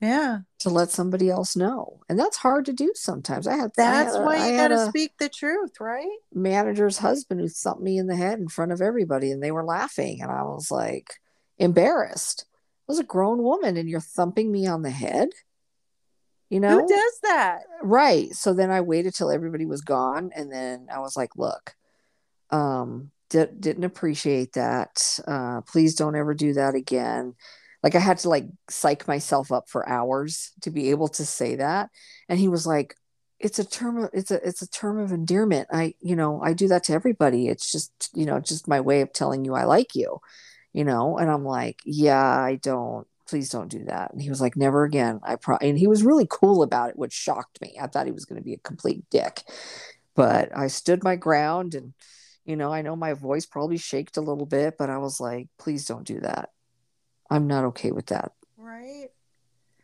[0.00, 0.38] Yeah.
[0.58, 3.46] to let somebody else know and that's hard to do sometimes.
[3.46, 5.78] I had I That's had a- why I you had got to speak the truth,
[5.80, 6.18] right?
[6.32, 9.62] manager's husband who thumped me in the head in front of everybody and they were
[9.64, 11.14] laughing and I was like
[11.58, 12.46] embarrassed.
[12.50, 15.28] I was a grown woman and you're thumping me on the head.
[16.50, 16.80] You know?
[16.80, 17.60] Who does that?
[17.82, 18.34] Right.
[18.34, 21.76] So then I waited till everybody was gone and then I was like, look,
[22.50, 25.20] um di- didn't appreciate that.
[25.26, 27.34] Uh please don't ever do that again.
[27.84, 31.56] Like I had to like psych myself up for hours to be able to say
[31.56, 31.90] that.
[32.30, 32.96] And he was like,
[33.38, 35.68] it's a term of it's a it's a term of endearment.
[35.70, 37.48] I, you know, I do that to everybody.
[37.48, 40.18] It's just, you know, just my way of telling you I like you.
[40.72, 44.12] You know, and I'm like, yeah, I don't please don't do that.
[44.12, 45.20] And he was like, never again.
[45.22, 47.76] I pro and he was really cool about it, which shocked me.
[47.80, 49.42] I thought he was going to be a complete dick.
[50.16, 51.92] But I stood my ground and
[52.46, 55.48] you know, I know my voice probably shaked a little bit, but I was like,
[55.58, 56.50] please don't do that.
[57.30, 58.32] I'm not okay with that.
[58.56, 59.10] Right.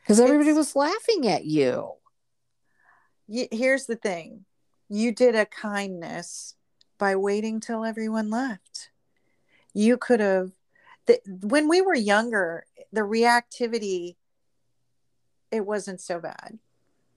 [0.01, 1.93] Because everybody It's- was laughing at you.
[3.29, 4.45] Here's the thing
[4.89, 6.57] you did a kindness
[6.99, 8.91] by waiting till everyone left.
[9.73, 10.51] You could have,
[11.07, 14.17] the, when we were younger, the reactivity,
[15.53, 16.59] it wasn't so bad.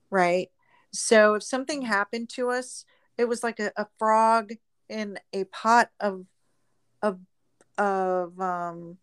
[0.08, 0.50] Right.
[0.92, 2.84] So if something happened to us,
[3.18, 4.52] it was like a, a frog
[4.88, 6.26] in a pot of,
[7.02, 7.18] of,
[7.76, 8.98] of, um,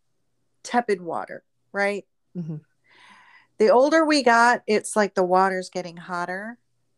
[0.64, 1.44] tepid water.
[1.72, 2.06] Right.
[2.36, 2.62] Mhm.
[3.58, 6.58] the older we got, it's like the water's getting hotter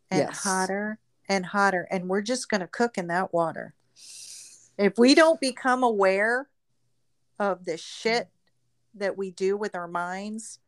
[0.10, 0.44] and Yes.
[0.44, 0.98] hotter
[1.28, 3.74] and hotter, and we're just going to cook in that water.
[4.78, 6.50] If we don't become aware
[7.38, 8.30] of the shit
[8.96, 10.60] that we do with our minds,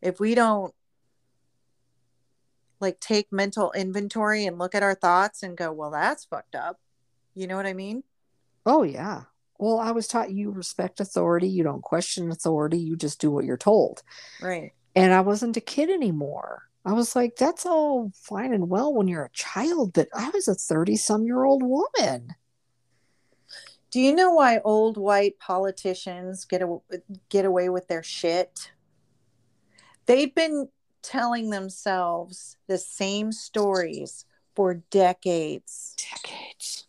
[0.00, 0.74] if we don't
[2.78, 6.80] like take mental inventory and look at our thoughts and go, well, that's fucked up.
[7.34, 8.04] You know what I mean?
[8.64, 9.24] Oh, yeah.
[9.60, 13.44] Well, I was taught you respect authority, you don't question authority, you just do what
[13.44, 14.02] you're told.
[14.40, 14.72] Right.
[14.96, 16.62] And I wasn't a kid anymore.
[16.86, 20.48] I was like, that's all fine and well when you're a child, but I was
[20.48, 22.34] a 30 some year old woman.
[23.90, 26.78] Do you know why old white politicians get a,
[27.28, 28.72] get away with their shit?
[30.06, 30.68] They've been
[31.02, 36.79] telling themselves the same stories for decades, Decades.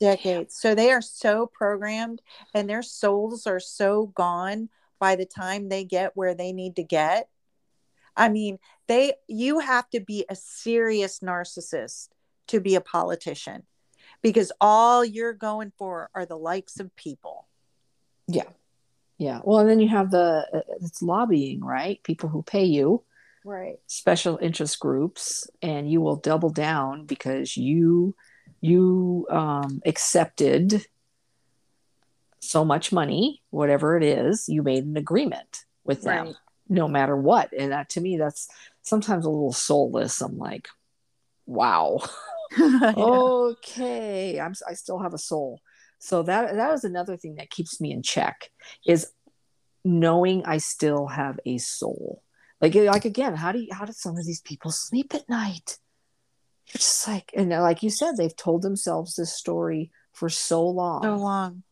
[0.00, 0.56] Decades.
[0.56, 2.22] So they are so programmed
[2.54, 4.68] and their souls are so gone
[4.98, 7.28] by the time they get where they need to get.
[8.16, 12.08] I mean, they you have to be a serious narcissist
[12.48, 13.62] to be a politician
[14.22, 17.46] because all you're going for are the likes of people.
[18.26, 18.48] Yeah.
[19.18, 19.40] Yeah.
[19.42, 22.02] Well, and then you have the, uh, it's lobbying, right?
[22.04, 23.02] People who pay you,
[23.44, 23.78] Right.
[23.86, 28.14] special interest groups, and you will double down because you,
[28.60, 30.86] you um, accepted
[32.40, 36.36] so much money, whatever it is, you made an agreement with them, Right.
[36.68, 37.52] no matter what.
[37.52, 38.48] And that to me, that's
[38.82, 40.20] sometimes a little soulless.
[40.20, 40.68] I'm like,
[41.46, 41.98] wow.
[42.58, 45.60] oh, okay i'm i still have a soul
[45.98, 48.48] so that that is another thing that keeps me in check
[48.86, 49.12] is
[49.84, 52.22] knowing i still have a soul
[52.62, 55.76] like like again how do you how do some of these people sleep at night
[56.68, 61.02] you're just like and like you said they've told themselves this story for so long
[61.02, 61.62] so long.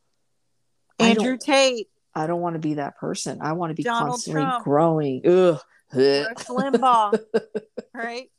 [0.99, 4.11] Andrew don't- Tate, i don't want to be that person i want to be Donald
[4.13, 4.65] constantly Trump.
[4.65, 5.61] growing Ugh.
[5.93, 7.19] Limbaugh,
[7.95, 8.31] right?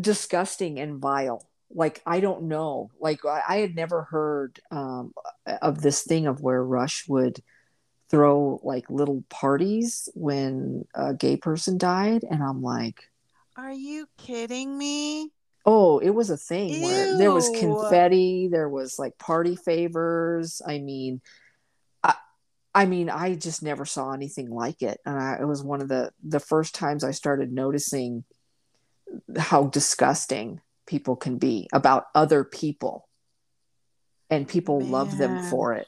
[0.00, 5.12] disgusting and vile like i don't know like i, I had never heard um,
[5.62, 7.40] of this thing of where rush would
[8.10, 13.07] throw like little parties when a gay person died and i'm like
[13.58, 15.30] Are you kidding me?
[15.66, 20.62] oh it was a thing where there was confetti there was like party favors.
[20.66, 21.20] I mean
[22.02, 22.14] i
[22.74, 24.98] i mean i just never saw anything like it.
[25.04, 28.24] And I, it was one of the the first times i started noticing
[29.36, 33.08] how disgusting people can be about other people.
[34.30, 35.86] And people love them for it.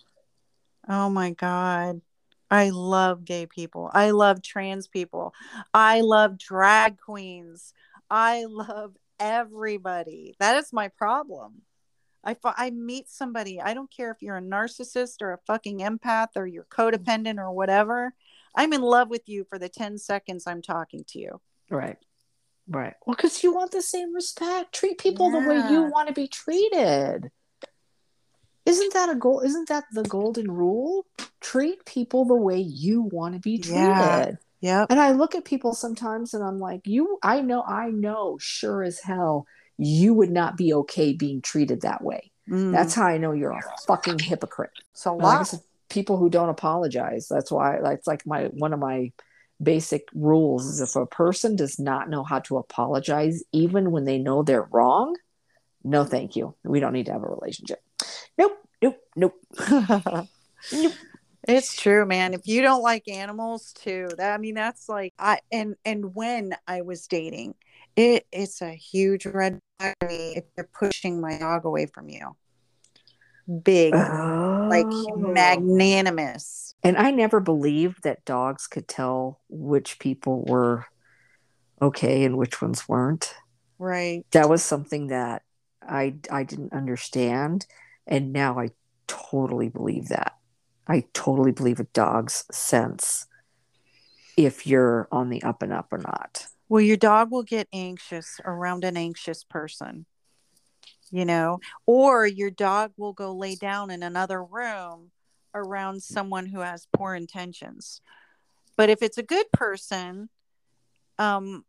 [0.88, 2.00] Oh my God.
[2.50, 3.90] I love gay people.
[3.92, 5.34] I love trans people.
[5.72, 7.72] I love drag queens.
[8.10, 10.34] I love everybody.
[10.40, 11.62] That is my problem.
[12.24, 16.28] I, I meet somebody, I don't care if you're a narcissist or a fucking empath
[16.36, 18.12] or you're codependent or whatever.
[18.54, 21.40] I'm in love with you for the 10 seconds I'm talking to you.
[21.70, 21.96] Right.
[22.68, 22.94] Right.
[23.06, 24.74] Well, because you want the same respect.
[24.74, 27.30] Treat people the way you want to be treated.
[28.66, 29.40] Isn't that a goal?
[29.40, 31.06] Isn't that the golden rule?
[31.40, 33.78] Treat people the way you want to be treated.
[33.78, 34.30] Yeah.
[34.60, 34.88] Yep.
[34.90, 38.82] And I look at people sometimes and I'm like, you, I know, I know sure
[38.82, 39.46] as hell
[39.78, 42.30] you would not be okay being treated that way.
[42.48, 42.72] Mm.
[42.72, 44.72] That's how I know you're a fucking hypocrite.
[44.92, 47.26] So a like said, people who don't apologize.
[47.28, 49.12] That's why that's like my one of my
[49.62, 54.18] basic rules is if a person does not know how to apologize, even when they
[54.18, 55.16] know they're wrong,
[55.84, 56.54] no, thank you.
[56.64, 57.80] We don't need to have a relationship.
[58.40, 60.28] Nope, nope, nope.
[61.48, 62.34] It's true, man.
[62.34, 66.54] If you don't like animals too, that I mean that's like I and and when
[66.66, 67.54] I was dating,
[67.96, 72.36] it it's a huge red flag if you're pushing my dog away from you.
[73.62, 75.16] Big, like Oh.
[75.16, 76.74] magnanimous.
[76.84, 80.84] And I never believed that dogs could tell which people were
[81.80, 83.34] okay and which ones weren't.
[83.78, 84.26] Right.
[84.32, 85.42] That was something that
[85.82, 87.66] I I didn't understand,
[88.10, 88.70] and now I
[89.06, 90.36] totally believe that.
[90.86, 93.26] I totally believe a dog's sense
[94.36, 96.46] if you're on the up and up or not.
[96.68, 100.06] Well, your dog will get anxious around an anxious person.
[101.12, 105.10] You know, or your dog will go lay down in another room
[105.52, 108.00] around someone who has poor intentions.
[108.76, 110.28] But if it's a good person,
[111.18, 111.64] um,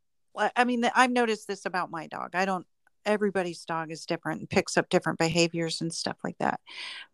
[0.55, 2.35] I mean, I've noticed this about my dog.
[2.35, 2.67] I don't,
[3.05, 6.59] everybody's dog is different and picks up different behaviors and stuff like that.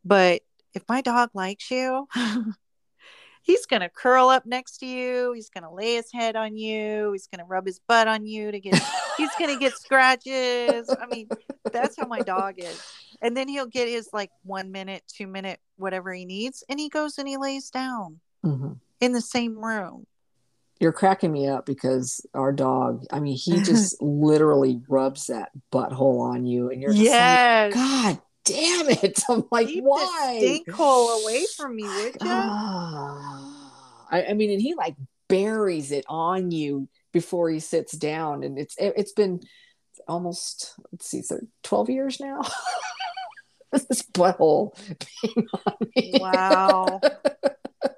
[0.04, 0.42] But
[0.74, 2.08] if my dog likes you,
[3.42, 5.32] he's going to curl up next to you.
[5.34, 7.12] He's going to lay his head on you.
[7.14, 8.76] He's going to rub his butt on you to get,
[9.18, 10.90] he's going to get scratches.
[10.90, 11.30] I mean,
[11.72, 12.82] that's how my dog is.
[13.22, 16.64] And then he'll get his like one minute, two minute, whatever he needs.
[16.70, 18.78] And he goes and he lays down Mhm.
[19.02, 20.06] in the same room.
[20.80, 26.22] You're cracking me up because our dog, I mean, he just literally rubs that butthole
[26.22, 27.76] on you, and you're just yes.
[27.76, 29.22] like, God damn it.
[29.30, 30.38] I'm like, Keep why?
[30.40, 32.30] the stink hole away from me, would you?
[34.10, 34.96] I, I mean, and he like
[35.28, 39.42] buries it on you before he sits down, and it's it, it's been
[40.08, 42.42] almost let's see, so twelve years now.
[43.72, 44.78] this butthole
[45.22, 46.14] being on me.
[46.20, 47.02] Wow.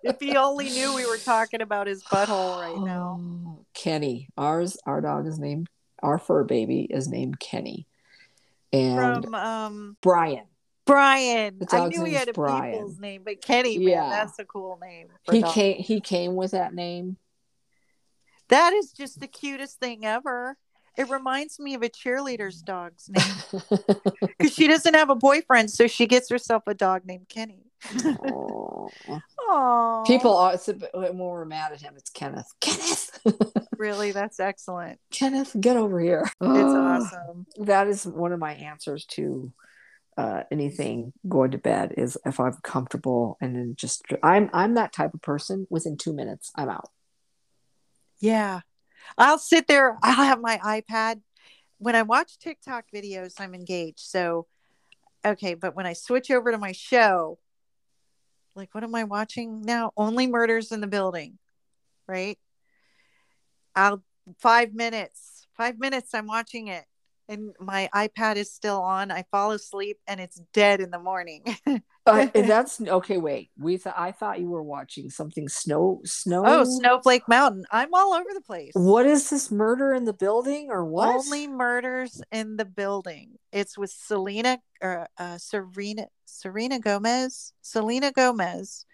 [0.10, 3.20] If he only knew we were talking about his butthole right now.
[3.22, 5.70] Oh, Kenny, ours, our dog is named
[6.02, 7.86] our fur baby is named Kenny,
[8.72, 10.46] and From um Brian.
[10.86, 11.60] Brian.
[11.72, 12.72] I dog's knew he had a Brian.
[12.74, 14.10] people's name, but Kenny, man, Yeah.
[14.10, 15.08] that's a cool name.
[15.30, 15.54] He dog.
[15.54, 15.78] came.
[15.78, 17.18] He came with that name.
[18.48, 20.58] That is just the cutest thing ever.
[20.98, 23.62] It reminds me of a cheerleader's dog's name
[24.38, 27.69] because she doesn't have a boyfriend, so she gets herself a dog named Kenny.
[30.06, 31.94] People are it's a bit- when we're mad at him.
[31.98, 32.52] It's Kenneth.
[32.62, 33.20] Kenneth.
[33.78, 35.00] really, that's excellent.
[35.12, 36.24] Kenneth, get over here.
[36.26, 37.46] It's awesome.
[37.58, 39.52] That is one of my answers to
[40.18, 44.92] uh, anything going to bed is if I'm comfortable and then just I'm I'm that
[44.94, 45.66] type of person.
[45.70, 46.90] Within two minutes, I'm out.
[48.20, 48.62] Yeah.
[49.18, 49.98] I'll sit there.
[50.04, 51.22] I'll have my iPad.
[51.78, 54.02] When I watch TikTok videos, I'm engaged.
[54.02, 54.48] So,
[55.26, 55.54] okay.
[55.54, 57.40] But when I switch over to my show,
[58.56, 59.92] like, what am I watching now?
[59.96, 61.38] Only Murders in the Building,
[62.08, 62.38] right?
[63.76, 64.04] I'll
[64.40, 66.86] five minutes, five minutes, I'm watching it.
[67.28, 69.12] And my iPad is still on.
[69.12, 71.44] I fall asleep and it's dead in the morning.
[72.10, 73.18] Uh, that's okay.
[73.18, 76.44] Wait, we thought I thought you were watching something snow snow.
[76.46, 77.66] oh, Snowflake Mountain.
[77.72, 78.72] I'm all over the place.
[78.74, 81.10] What is this murder in the building or what?
[81.10, 83.38] Only murders in the building.
[83.52, 88.86] It's with Selena or uh, Serena Serena Gomez, Selena Gomez,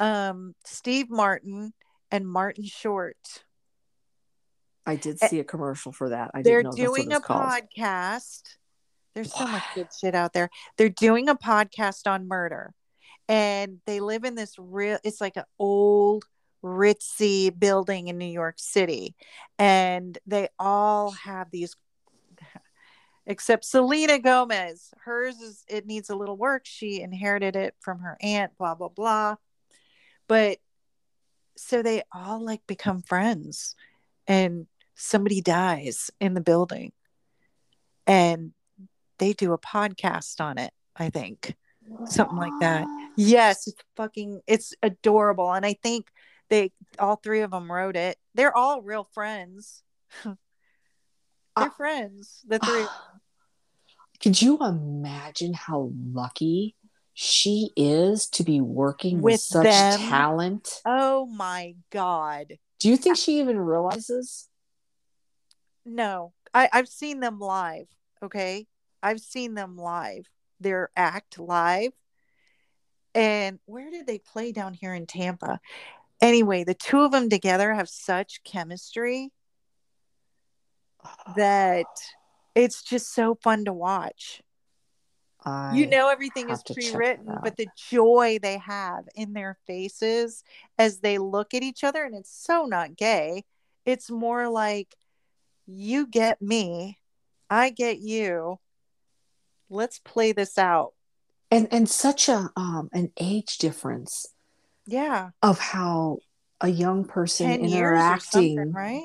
[0.00, 1.72] um, Steve Martin,
[2.10, 3.16] and Martin Short.
[4.84, 6.32] I did see a commercial for that.
[6.34, 7.78] I They're didn't know doing a that's what it's called.
[7.78, 8.42] podcast.
[9.14, 10.48] There's so much good shit out there.
[10.76, 12.74] They're doing a podcast on murder.
[13.28, 16.24] and they live in this real it's like an old
[16.62, 19.14] ritzy building in New York City
[19.58, 21.76] and they all have these
[23.26, 28.16] except Selena Gomez hers is it needs a little work she inherited it from her
[28.20, 29.36] aunt blah blah blah
[30.28, 30.58] but
[31.56, 33.76] so they all like become friends
[34.26, 36.92] and somebody dies in the building
[38.06, 38.52] and
[39.18, 41.56] they do a podcast on it i think.
[42.06, 42.86] Something like that.
[43.16, 45.52] Yes it's fucking it's adorable.
[45.52, 46.06] And i think
[46.48, 48.18] they all three of them wrote it.
[48.34, 49.82] They're all real friends.
[50.24, 50.36] They're
[51.56, 52.84] Uh, friends the three.
[54.22, 56.76] Could you imagine how lucky
[57.14, 60.00] she is to be working with, With such them?
[60.08, 60.80] talent?
[60.86, 62.58] oh my god.
[62.78, 64.48] Do you think she even realizes?
[65.84, 66.32] no.
[66.54, 67.86] I, i've seen them live
[68.22, 68.66] okay
[69.02, 70.26] i've seen them live
[70.62, 71.92] their act live.
[73.14, 75.60] And where did they play down here in tampa?
[76.20, 79.30] Anyway the two of them together have such chemistry
[81.36, 81.86] that
[82.54, 84.40] it's just so fun to watch.
[85.44, 89.08] I, you know everything is have to check that pre-written but the joy they have
[89.16, 90.44] in their faces
[90.78, 93.44] as they look at each other and it's so not gay.
[93.84, 94.94] It's more like
[95.66, 96.98] you get me
[97.48, 98.58] i get you
[99.72, 100.92] let's play this out.
[101.50, 104.26] And and such a um an age difference
[104.86, 105.30] yeah.
[105.42, 106.18] of how
[106.60, 109.04] a young person 10 years or interacting right?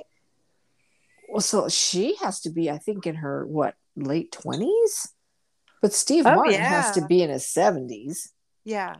[1.29, 5.09] Well so she has to be i think in her what late 20s
[5.81, 8.29] but steve Oh, martin has to be in his 70s
[8.63, 8.95] yeah.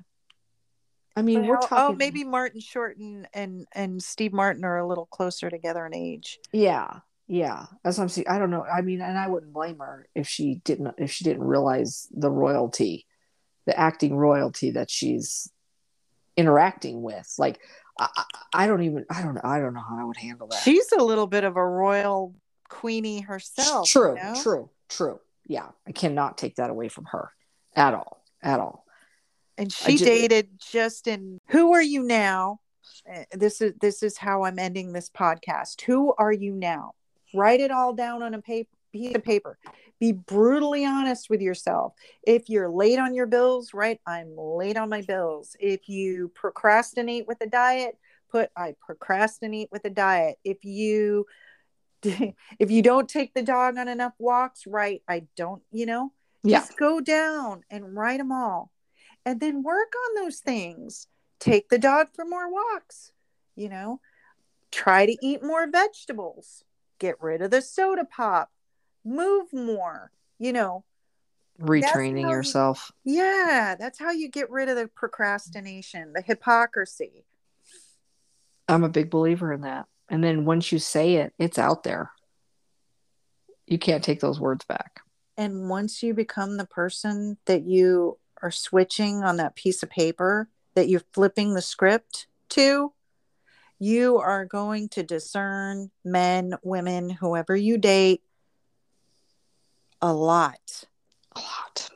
[1.15, 4.65] I mean But we're how- talking oh maybe martin short and, and and steve martin
[4.65, 6.39] are a little closer together in age.
[6.51, 9.79] Yeah yeah that's what i'm saying i don't know i mean and i wouldn't blame
[9.79, 13.05] her if she didn't if she didn't realize the royalty
[13.65, 15.51] the acting royalty that she's
[16.35, 17.59] interacting with like
[17.99, 18.07] i,
[18.53, 20.91] I don't even i don't know i don't know how i would handle that she's
[20.91, 22.35] a little bit of a royal
[22.69, 24.41] queenie herself true you know?
[24.41, 27.31] true true yeah i cannot take that away from her
[27.75, 28.85] at all at all
[29.57, 31.39] and she ju- dated Justin.
[31.47, 32.59] Who are you now?
[33.11, 35.81] Uh, This is this is how I'm ending this podcast.
[35.81, 36.93] Who are you now?
[37.33, 39.57] Write it all down on a paper, piece of paper.
[39.99, 41.93] Be brutally honest with yourself.
[42.23, 45.55] If you're late on your bills, write I'm late on my bills.
[45.59, 47.97] If you procrastinate with a diet,
[48.31, 50.37] put I procrastinate with a diet.
[50.43, 51.25] If you
[52.03, 56.11] if you don't take the dog on enough walks, write I don't, you know,
[56.43, 58.71] yeah just go down and write them all.
[59.25, 61.07] And then work on those things.
[61.39, 63.11] Take the dog for more walks,
[63.55, 63.99] you know,
[64.71, 66.63] try to eat more vegetables,
[66.99, 68.49] get rid of the soda pop,
[69.03, 70.83] move more, you know.
[71.59, 72.91] retraining how yourself.
[73.03, 77.25] Yeah, that's how you get rid of the procrastination, the hypocrisy.
[78.67, 79.85] i'm a big believer in that.
[80.09, 82.11] And then once you say it it's out there.
[83.65, 85.01] You can't take those words back.
[85.35, 90.49] And once you become the person that you are switching on that piece of paper,
[90.75, 92.93] that you're flipping the script to,
[93.79, 98.21] you are going to discern men, women, whoever you date
[100.01, 100.85] a lot.
[101.35, 101.89] a lot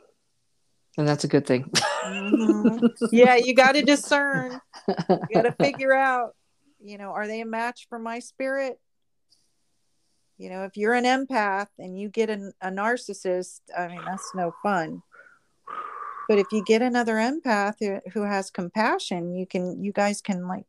[0.98, 1.70] and that's a good thing
[2.04, 2.90] Mhm.
[3.12, 4.60] yeah, you got to discern.
[4.88, 6.34] You got to figure out,
[6.80, 8.80] you know, are they a match for my spirit?
[10.38, 14.32] You know, if you're an empath and you get an, a narcissist, I mean, that's
[14.34, 15.02] no fun.
[16.28, 20.48] But if you get another empath who, who has compassion, you can, you guys can
[20.48, 20.66] like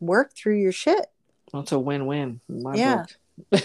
[0.00, 1.06] work through your shit.
[1.52, 2.40] That's a win-win.
[2.48, 3.04] my Yeah.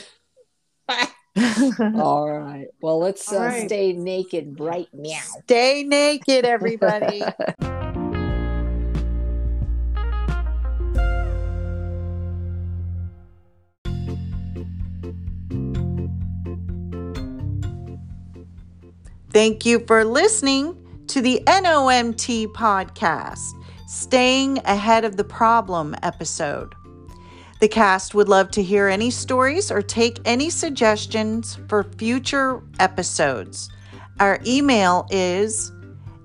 [1.95, 2.67] All right.
[2.81, 3.65] Well, let's uh, right.
[3.65, 5.21] stay naked right now.
[5.43, 7.23] Stay naked, everybody.
[19.31, 20.75] Thank you for listening
[21.07, 23.39] to the NOMT podcast,
[23.91, 26.75] Staying Ahead of the Problem episode.
[27.59, 33.69] The cast would love to hear any stories or take any suggestions for future episodes.
[34.21, 35.73] Our email is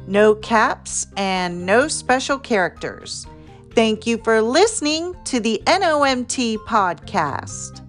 [0.06, 3.26] No caps and no special characters.
[3.74, 7.85] Thank you for listening to the NOMT podcast.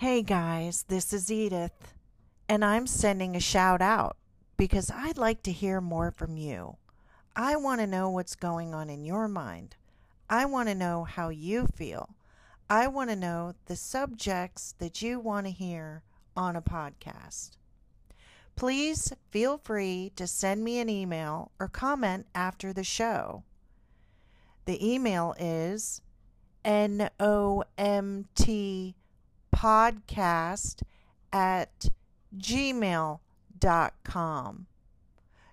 [0.00, 1.92] Hey guys, this is Edith,
[2.48, 4.16] and I'm sending a shout out
[4.56, 6.76] because I'd like to hear more from you.
[7.34, 9.74] I want to know what's going on in your mind.
[10.30, 12.10] I want to know how you feel.
[12.70, 16.04] I want to know the subjects that you want to hear
[16.36, 17.56] on a podcast.
[18.54, 23.42] Please feel free to send me an email or comment after the show.
[24.64, 26.02] The email is
[26.64, 27.08] NOMT
[29.54, 30.82] podcast
[31.32, 31.88] at
[32.36, 33.20] gmail.com.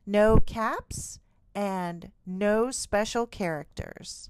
[0.06, 1.20] No caps
[1.56, 4.30] and no special characters.